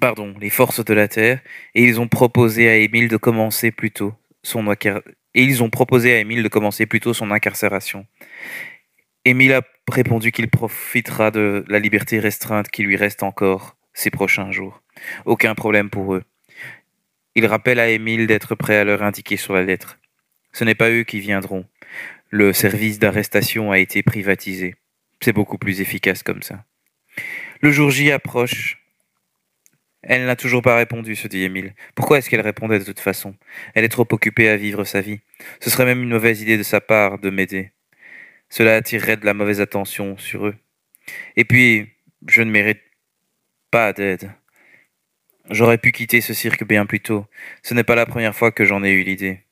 pardon, 0.01 0.35
les 0.41 0.51
forces 0.51 0.85
de 0.85 0.93
la 0.93 1.09
terre, 1.09 1.41
et 1.75 1.85
ils 1.85 2.01
ont 2.01 2.09
proposé 2.09 2.69
à 2.69 2.77
Émile 2.77 3.09
de 3.09 3.17
commencer 3.17 3.71
plus 3.71 3.91
tôt 3.91 4.15
son 4.43 4.71
et 4.71 5.43
ils 5.43 5.63
ont 5.63 5.71
proposé 5.71 6.15
à 6.15 6.19
Émile 6.19 6.43
de 6.43 6.49
commencer 6.49 6.85
plus 6.85 7.01
tôt 7.01 7.15
son 7.15 7.31
incarcération. 7.31 8.07
Émile 9.25 9.55
a 9.55 9.63
répondu 9.91 10.33
qu'il 10.33 10.49
profitera 10.49 11.31
de 11.31 11.65
la 11.69 11.79
liberté 11.79 12.19
restreinte 12.19 12.69
qui 12.69 12.83
lui 12.83 12.97
reste 12.97 13.23
encore 13.23 13.77
ces 13.95 14.11
prochains 14.11 14.53
jours. 14.53 14.83
Aucun 15.25 15.55
problème 15.55 15.89
pour 15.89 16.15
eux. 16.15 16.25
Il 17.35 17.47
rappelle 17.47 17.81
à 17.81 17.89
Émile 17.89 18.27
d'être 18.27 18.55
prêt 18.55 18.77
à 18.77 18.85
leur 18.85 19.03
indiquer 19.03 19.37
sur 19.37 19.55
la 19.55 19.63
lettre. 19.63 19.99
Ce 20.53 20.63
n'est 20.63 20.77
pas 20.77 20.91
eux 20.91 21.03
qui 21.03 21.19
viendront. 21.19 21.67
Le 22.31 22.53
service 22.53 22.99
d'arrestation 22.99 23.73
a 23.73 23.79
été 23.79 24.03
privatisé. 24.03 24.77
C'est 25.21 25.33
beaucoup 25.33 25.59
plus 25.59 25.81
efficace 25.81 26.23
comme 26.23 26.43
ça. 26.43 26.65
Le 27.61 27.73
jour 27.73 27.91
J 27.91 28.13
approche. 28.13 28.81
Elle 30.03 30.27
n'a 30.27 30.37
toujours 30.37 30.63
pas 30.63 30.77
répondu, 30.77 31.17
se 31.17 31.27
dit 31.29 31.43
Émile. 31.43 31.75
Pourquoi 31.95 32.19
est-ce 32.19 32.29
qu'elle 32.29 32.41
répondait 32.41 32.79
de 32.79 32.85
toute 32.85 33.01
façon? 33.01 33.35
Elle 33.75 33.85
est 33.85 33.89
trop 33.89 34.07
occupée 34.11 34.49
à 34.49 34.57
vivre 34.57 34.85
sa 34.85 35.01
vie. 35.01 35.21
Ce 35.61 35.71
serait 35.71 35.87
même 35.87 36.03
une 36.03 36.11
mauvaise 36.11 36.43
idée 36.43 36.59
de 36.59 36.63
sa 36.63 36.81
part 36.81 37.19
de 37.19 37.31
m'aider. 37.31 37.73
Cela 38.51 38.77
attirerait 38.77 39.17
de 39.17 39.25
la 39.25 39.35
mauvaise 39.35 39.61
attention 39.61 40.17
sur 40.19 40.47
eux. 40.47 40.55
Et 41.37 41.45
puis, 41.45 41.89
je 42.29 42.43
ne 42.43 42.51
mérite 42.51 42.83
pas 43.71 43.93
d'aide. 43.93 44.31
J'aurais 45.51 45.79
pu 45.79 45.93
quitter 45.93 46.21
ce 46.21 46.33
cirque 46.33 46.65
bien 46.65 46.87
plus 46.87 47.01
tôt. 47.01 47.27
Ce 47.63 47.75
n'est 47.75 47.85
pas 47.85 47.95
la 47.95 48.07
première 48.07 48.35
fois 48.35 48.51
que 48.51 48.65
j'en 48.65 48.83
ai 48.83 48.91
eu 48.93 49.03
l'idée. 49.03 49.45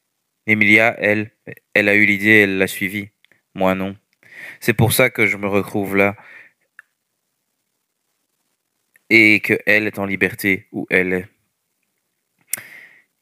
Emilia, 0.46 0.96
elle, 0.98 1.32
elle 1.74 1.88
a 1.88 1.94
eu 1.94 2.06
l'idée, 2.06 2.40
elle 2.40 2.58
l'a 2.58 2.66
suivie. 2.66 3.10
Moi 3.54 3.74
non. 3.74 3.96
C'est 4.60 4.72
pour 4.72 4.92
ça 4.92 5.10
que 5.10 5.26
je 5.26 5.36
me 5.36 5.46
retrouve 5.46 5.96
là. 5.96 6.16
Et 9.10 9.40
que 9.40 9.58
elle 9.66 9.86
est 9.86 9.98
en 9.98 10.06
liberté 10.06 10.66
où 10.72 10.86
elle 10.88 11.12
est. 11.12 11.28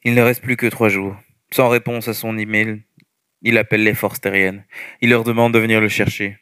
Il 0.03 0.15
ne 0.15 0.21
reste 0.21 0.41
plus 0.41 0.55
que 0.57 0.67
trois 0.67 0.89
jours. 0.89 1.15
Sans 1.51 1.67
réponse 1.67 2.07
à 2.07 2.13
son 2.13 2.37
email, 2.37 2.81
il 3.41 3.57
appelle 3.57 3.83
les 3.83 3.93
forces 3.93 4.21
terriennes. 4.21 4.65
Il 5.01 5.09
leur 5.09 5.25
demande 5.25 5.53
de 5.53 5.59
venir 5.59 5.81
le 5.81 5.89
chercher. 5.89 6.39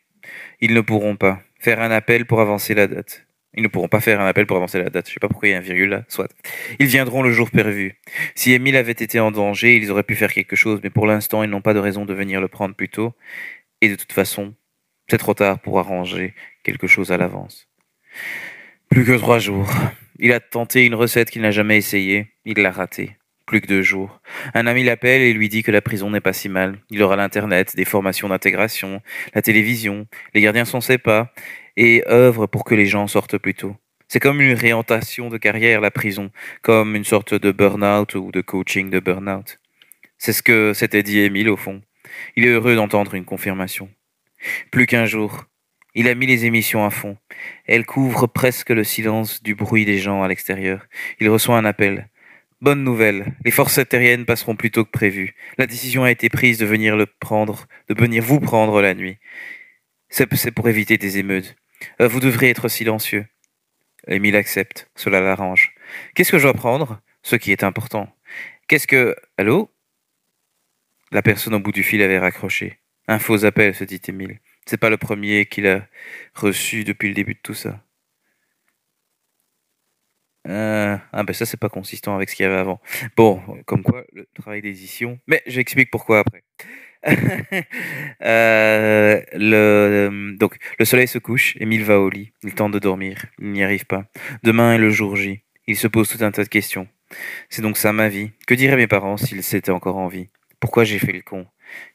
Ils 0.62 0.74
ne 0.76 0.82
pourront 0.82 1.15
pas 1.15 1.42
faire 1.60 1.82
un 1.82 1.92
appel 1.92 2.26
pour 2.26 2.39
avancer 2.39 2.76
la 2.76 2.88
date. 2.88 3.29
Ils 3.55 3.63
ne 3.63 3.67
pourront 3.67 3.88
pas 3.88 3.99
faire 3.99 4.21
un 4.21 4.27
appel 4.27 4.45
pour 4.45 4.57
avancer 4.57 4.77
la 4.77 4.89
date. 4.89 5.07
Je 5.07 5.13
sais 5.13 5.19
pas 5.19 5.27
pourquoi 5.27 5.47
il 5.47 5.51
y 5.51 5.55
a 5.55 5.57
un 5.57 5.62
virgule 5.62 5.89
là. 5.89 6.03
Soit. 6.07 6.31
Ils 6.79 6.85
viendront 6.85 7.23
le 7.23 7.31
jour 7.31 7.49
prévu. 7.49 7.95
Si 8.35 8.53
Émile 8.53 8.75
avait 8.75 8.91
été 8.91 9.19
en 9.19 9.31
danger, 9.31 9.75
ils 9.75 9.89
auraient 9.91 10.03
pu 10.03 10.15
faire 10.15 10.31
quelque 10.31 10.55
chose, 10.55 10.79
mais 10.83 10.89
pour 10.89 11.07
l'instant, 11.07 11.43
ils 11.43 11.49
n'ont 11.49 11.62
pas 11.62 11.73
de 11.73 11.79
raison 11.79 12.05
de 12.05 12.13
venir 12.13 12.41
le 12.41 12.47
prendre 12.47 12.75
plus 12.75 12.89
tôt. 12.89 13.13
Et 13.81 13.89
de 13.89 13.95
toute 13.95 14.12
façon, 14.12 14.53
c'est 15.07 15.17
trop 15.17 15.33
tard 15.33 15.59
pour 15.59 15.79
arranger 15.79 16.35
quelque 16.63 16.88
chose 16.88 17.12
à 17.12 17.17
l'avance. 17.17 17.67
Plus 18.89 19.05
que 19.05 19.17
trois 19.17 19.39
jours. 19.39 19.69
Il 20.19 20.33
a 20.33 20.39
tenté 20.39 20.85
une 20.85 20.95
recette 20.95 21.31
qu'il 21.31 21.41
n'a 21.41 21.51
jamais 21.51 21.77
essayée. 21.77 22.27
Il 22.45 22.57
l'a 22.59 22.71
ratée. 22.71 23.17
Plus 23.45 23.62
que 23.62 23.67
deux 23.67 23.81
jours. 23.81 24.21
Un 24.53 24.67
ami 24.67 24.83
l'appelle 24.83 25.21
et 25.21 25.33
lui 25.33 25.49
dit 25.49 25.63
que 25.63 25.71
la 25.71 25.81
prison 25.81 26.12
n'est 26.12 26.21
pas 26.21 26.33
si 26.33 26.49
mal. 26.49 26.77
Il 26.91 27.01
aura 27.01 27.15
l'internet, 27.15 27.75
des 27.75 27.85
formations 27.85 28.29
d'intégration, 28.29 29.01
la 29.33 29.41
télévision, 29.41 30.05
les 30.35 30.41
gardiens 30.41 30.65
sont 30.65 30.81
ses 30.81 30.99
pas, 30.99 31.33
et 31.80 32.04
œuvre 32.10 32.46
pour 32.46 32.65
que 32.65 32.76
les 32.76 32.86
gens 32.86 33.08
sortent 33.08 33.38
plus 33.38 33.56
tôt. 33.56 33.74
C'est 34.10 34.20
comme 34.20 34.42
une 34.42 34.54
réorientation 34.54 35.30
de 35.30 35.38
carrière, 35.38 35.80
la 35.80 35.92
prison, 35.92 36.30
comme 36.62 36.94
une 36.96 37.06
sorte 37.06 37.34
de 37.34 37.52
burn-out 37.54 38.15
ou 38.15 38.32
de 38.32 38.42
coaching 38.42 38.89
de 38.89 39.00
burn-out. 39.00 39.60
C'est 40.18 40.34
ce 40.34 40.44
que 40.44 40.74
s'était 40.74 41.04
dit 41.04 41.20
Émile 41.20 41.50
au 41.50 41.56
fond. 41.56 41.82
Il 42.36 42.46
est 42.46 42.50
heureux 42.50 42.76
d'entendre 42.76 43.15
une 43.15 43.24
confirmation. 43.24 43.89
Plus 44.72 44.88
qu'un 44.88 45.06
jour. 45.06 45.46
Il 45.96 46.10
a 46.10 46.15
mis 46.15 46.26
les 46.26 46.46
émissions 46.46 46.86
à 46.86 46.89
fond. 46.89 47.18
Elles 47.65 47.86
couvrent 47.86 48.28
presque 48.28 48.72
le 48.72 48.84
silence 48.84 49.42
du 49.42 49.56
bruit 49.56 49.86
des 49.86 50.00
gens 50.00 50.22
à 50.22 50.28
l'extérieur. 50.28 50.86
Il 51.22 51.30
reçoit 51.30 51.58
un 51.58 51.65
appel. 51.65 52.10
Bonne 52.60 52.84
nouvelle, 52.84 53.38
les 53.46 53.52
forces 53.52 53.80
terriennes 53.88 54.26
passeront 54.26 54.58
plus 54.58 54.70
tôt 54.70 54.84
que 54.84 54.92
prévu. 54.92 55.34
La 55.58 55.65
décision 55.65 56.04
a 56.04 56.12
été 56.12 56.28
prise 56.28 56.58
de 56.58 56.65
venir 56.65 56.98
le 56.98 57.06
prendre, 57.06 57.68
de 57.88 57.94
venir 57.94 58.22
vous 58.22 58.42
prendre 58.42 58.82
la 58.82 58.94
nuit. 58.94 59.18
C'est 60.10 60.52
pour 60.52 60.68
éviter 60.68 60.98
des 60.98 61.20
émeutes. 61.20 61.56
Euh, 62.02 62.08
vous 62.08 62.20
devrez 62.20 62.50
être 62.50 62.68
silencieux. 62.68 63.26
Émile 64.08 64.36
accepte, 64.36 64.89
cela 64.96 65.22
l'arrange. 65.22 65.74
Qu'est-ce 66.15 66.32
que 66.32 66.38
je 66.38 66.44
dois 66.44 66.54
prendre? 66.54 67.02
Ce 67.22 67.36
qui 67.36 67.52
est 67.52 67.63
important. 67.63 68.15
Qu'est-ce 68.68 68.88
que... 68.88 69.15
Allô? 69.38 69.72
La 71.12 71.22
personne 71.22 71.54
au 71.56 71.60
bout 71.60 71.72
du 71.72 71.84
fil 71.84 72.02
avait 72.02 72.20
raccroché. 72.20 72.80
Un 73.08 73.20
faux 73.20 73.46
appel, 73.46 73.74
se 73.74 73.84
dit 73.84 74.02
Émile. 74.08 74.39
C'est 74.65 74.78
pas 74.78 74.89
le 74.89 74.98
premier 74.98 75.46
qu'il 75.48 75.68
a 75.68 75.88
reçu 76.36 76.84
depuis 76.84 77.08
le 77.08 77.15
début 77.15 77.34
de 77.34 77.39
tout 77.42 77.56
ça. 77.56 77.84
Euh, 80.48 80.98
ah 81.12 81.24
ben 81.24 81.34
ça 81.34 81.46
c'est 81.46 81.60
pas 81.60 81.70
consistant 81.70 82.15
avec 82.15 82.30
ce 82.30 82.36
qu'il 82.36 82.44
y 82.44 82.48
avait 82.48 82.58
avant. 82.58 82.80
Bon, 83.18 83.42
comme 83.65 83.84
quoi 83.84 84.04
le 84.13 84.28
travail 84.34 84.62
d'édition. 84.62 85.20
Mais 85.28 85.44
j'explique 85.46 85.92
pourquoi 85.92 86.20
après. 86.20 86.44
Euh, 88.21 89.21
le, 89.33 90.35
donc, 90.38 90.57
le 90.77 90.85
soleil 90.85 91.07
se 91.07 91.17
couche, 91.17 91.55
Émile 91.59 91.83
va 91.83 91.99
au 91.99 92.09
lit. 92.09 92.33
Il 92.43 92.53
tente 92.53 92.73
de 92.73 92.79
dormir, 92.79 93.25
il 93.39 93.51
n'y 93.51 93.63
arrive 93.63 93.85
pas. 93.85 94.05
Demain 94.43 94.73
est 94.73 94.77
le 94.77 94.89
jour 94.89 95.15
J. 95.15 95.41
Il 95.67 95.77
se 95.77 95.88
pose 95.88 96.09
tout 96.09 96.23
un 96.23 96.31
tas 96.31 96.43
de 96.43 96.49
questions. 96.49 96.88
C'est 97.49 97.62
donc 97.62 97.77
ça 97.77 97.93
ma 97.93 98.09
vie. 98.09 98.31
Que 98.45 98.53
diraient 98.53 98.75
mes 98.75 98.88
parents 98.88 99.15
s'ils 99.15 99.39
étaient 99.55 99.71
encore 99.71 99.97
en 99.97 100.07
vie? 100.09 100.27
Pourquoi 100.59 100.83
j'ai 100.83 100.99
fait 100.99 101.13
le 101.13 101.21
con? 101.21 101.47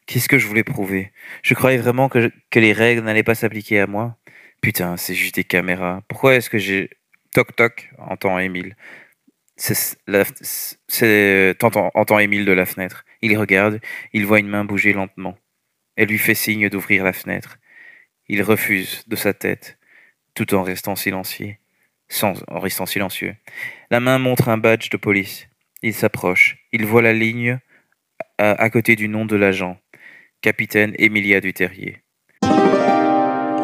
Qu'est-ce 0.07 0.27
que 0.27 0.39
je 0.39 0.47
voulais 0.47 0.63
prouver? 0.63 1.11
Je 1.43 1.53
croyais 1.53 1.77
vraiment 1.77 2.09
que, 2.09 2.31
que 2.49 2.59
les 2.59 2.73
règles 2.73 3.03
n'allaient 3.03 3.23
pas 3.23 3.35
s'appliquer 3.35 3.79
à 3.79 3.87
moi 3.87 4.17
Putain, 4.61 4.97
c'est 4.97 5.13
juste 5.13 5.35
des 5.35 5.43
caméras. 5.43 6.01
Pourquoi 6.07 6.35
est-ce 6.35 6.49
que 6.49 6.57
j'ai... 6.57 6.89
Toc 7.33 7.55
toc, 7.55 7.91
entend 7.97 8.39
Émile. 8.39 8.75
C'est, 9.57 9.97
entend 11.61 12.19
Émile 12.19 12.45
de 12.45 12.51
la 12.51 12.65
fenêtre. 12.65 13.05
Il 13.25 13.35
regarde, 13.39 13.79
il 14.13 14.23
voit 14.23 14.37
une 14.37 14.47
main 14.47 14.65
bouger 14.65 14.93
lentement. 14.93 15.35
Elle 15.95 16.09
lui 16.09 16.19
fait 16.19 16.35
signe 16.35 16.69
d'ouvrir 16.69 17.03
la 17.03 17.11
fenêtre. 17.11 17.57
Il 18.27 18.43
refuse 18.43 19.03
de 19.07 19.15
sa 19.15 19.33
tête, 19.33 19.79
tout 20.35 20.53
en 20.53 20.61
restant 20.61 20.95
silencieux. 20.95 21.55
Sans, 22.07 22.35
en 22.47 22.59
restant 22.59 22.85
silencieux. 22.85 23.35
La 23.89 23.99
main 23.99 24.19
montre 24.19 24.47
un 24.49 24.59
badge 24.59 24.91
de 24.91 24.97
police. 24.97 25.47
Il 25.81 25.95
s'approche. 25.95 26.57
Il 26.71 26.85
voit 26.85 27.01
la 27.01 27.13
ligne 27.13 27.57
à, 28.37 28.51
à 28.51 28.69
côté 28.69 28.95
du 28.95 29.07
nom 29.07 29.25
de 29.25 29.35
l'agent. 29.35 29.79
Capitaine 30.41 30.93
Emilia 30.99 31.41
Duterrier. 31.41 32.03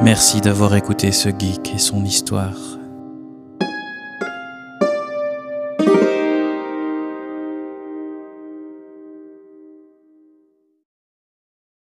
Merci 0.01 0.41
d'avoir 0.41 0.75
écouté 0.75 1.11
ce 1.11 1.29
geek 1.29 1.75
et 1.75 1.77
son 1.77 2.03
histoire. 2.03 2.80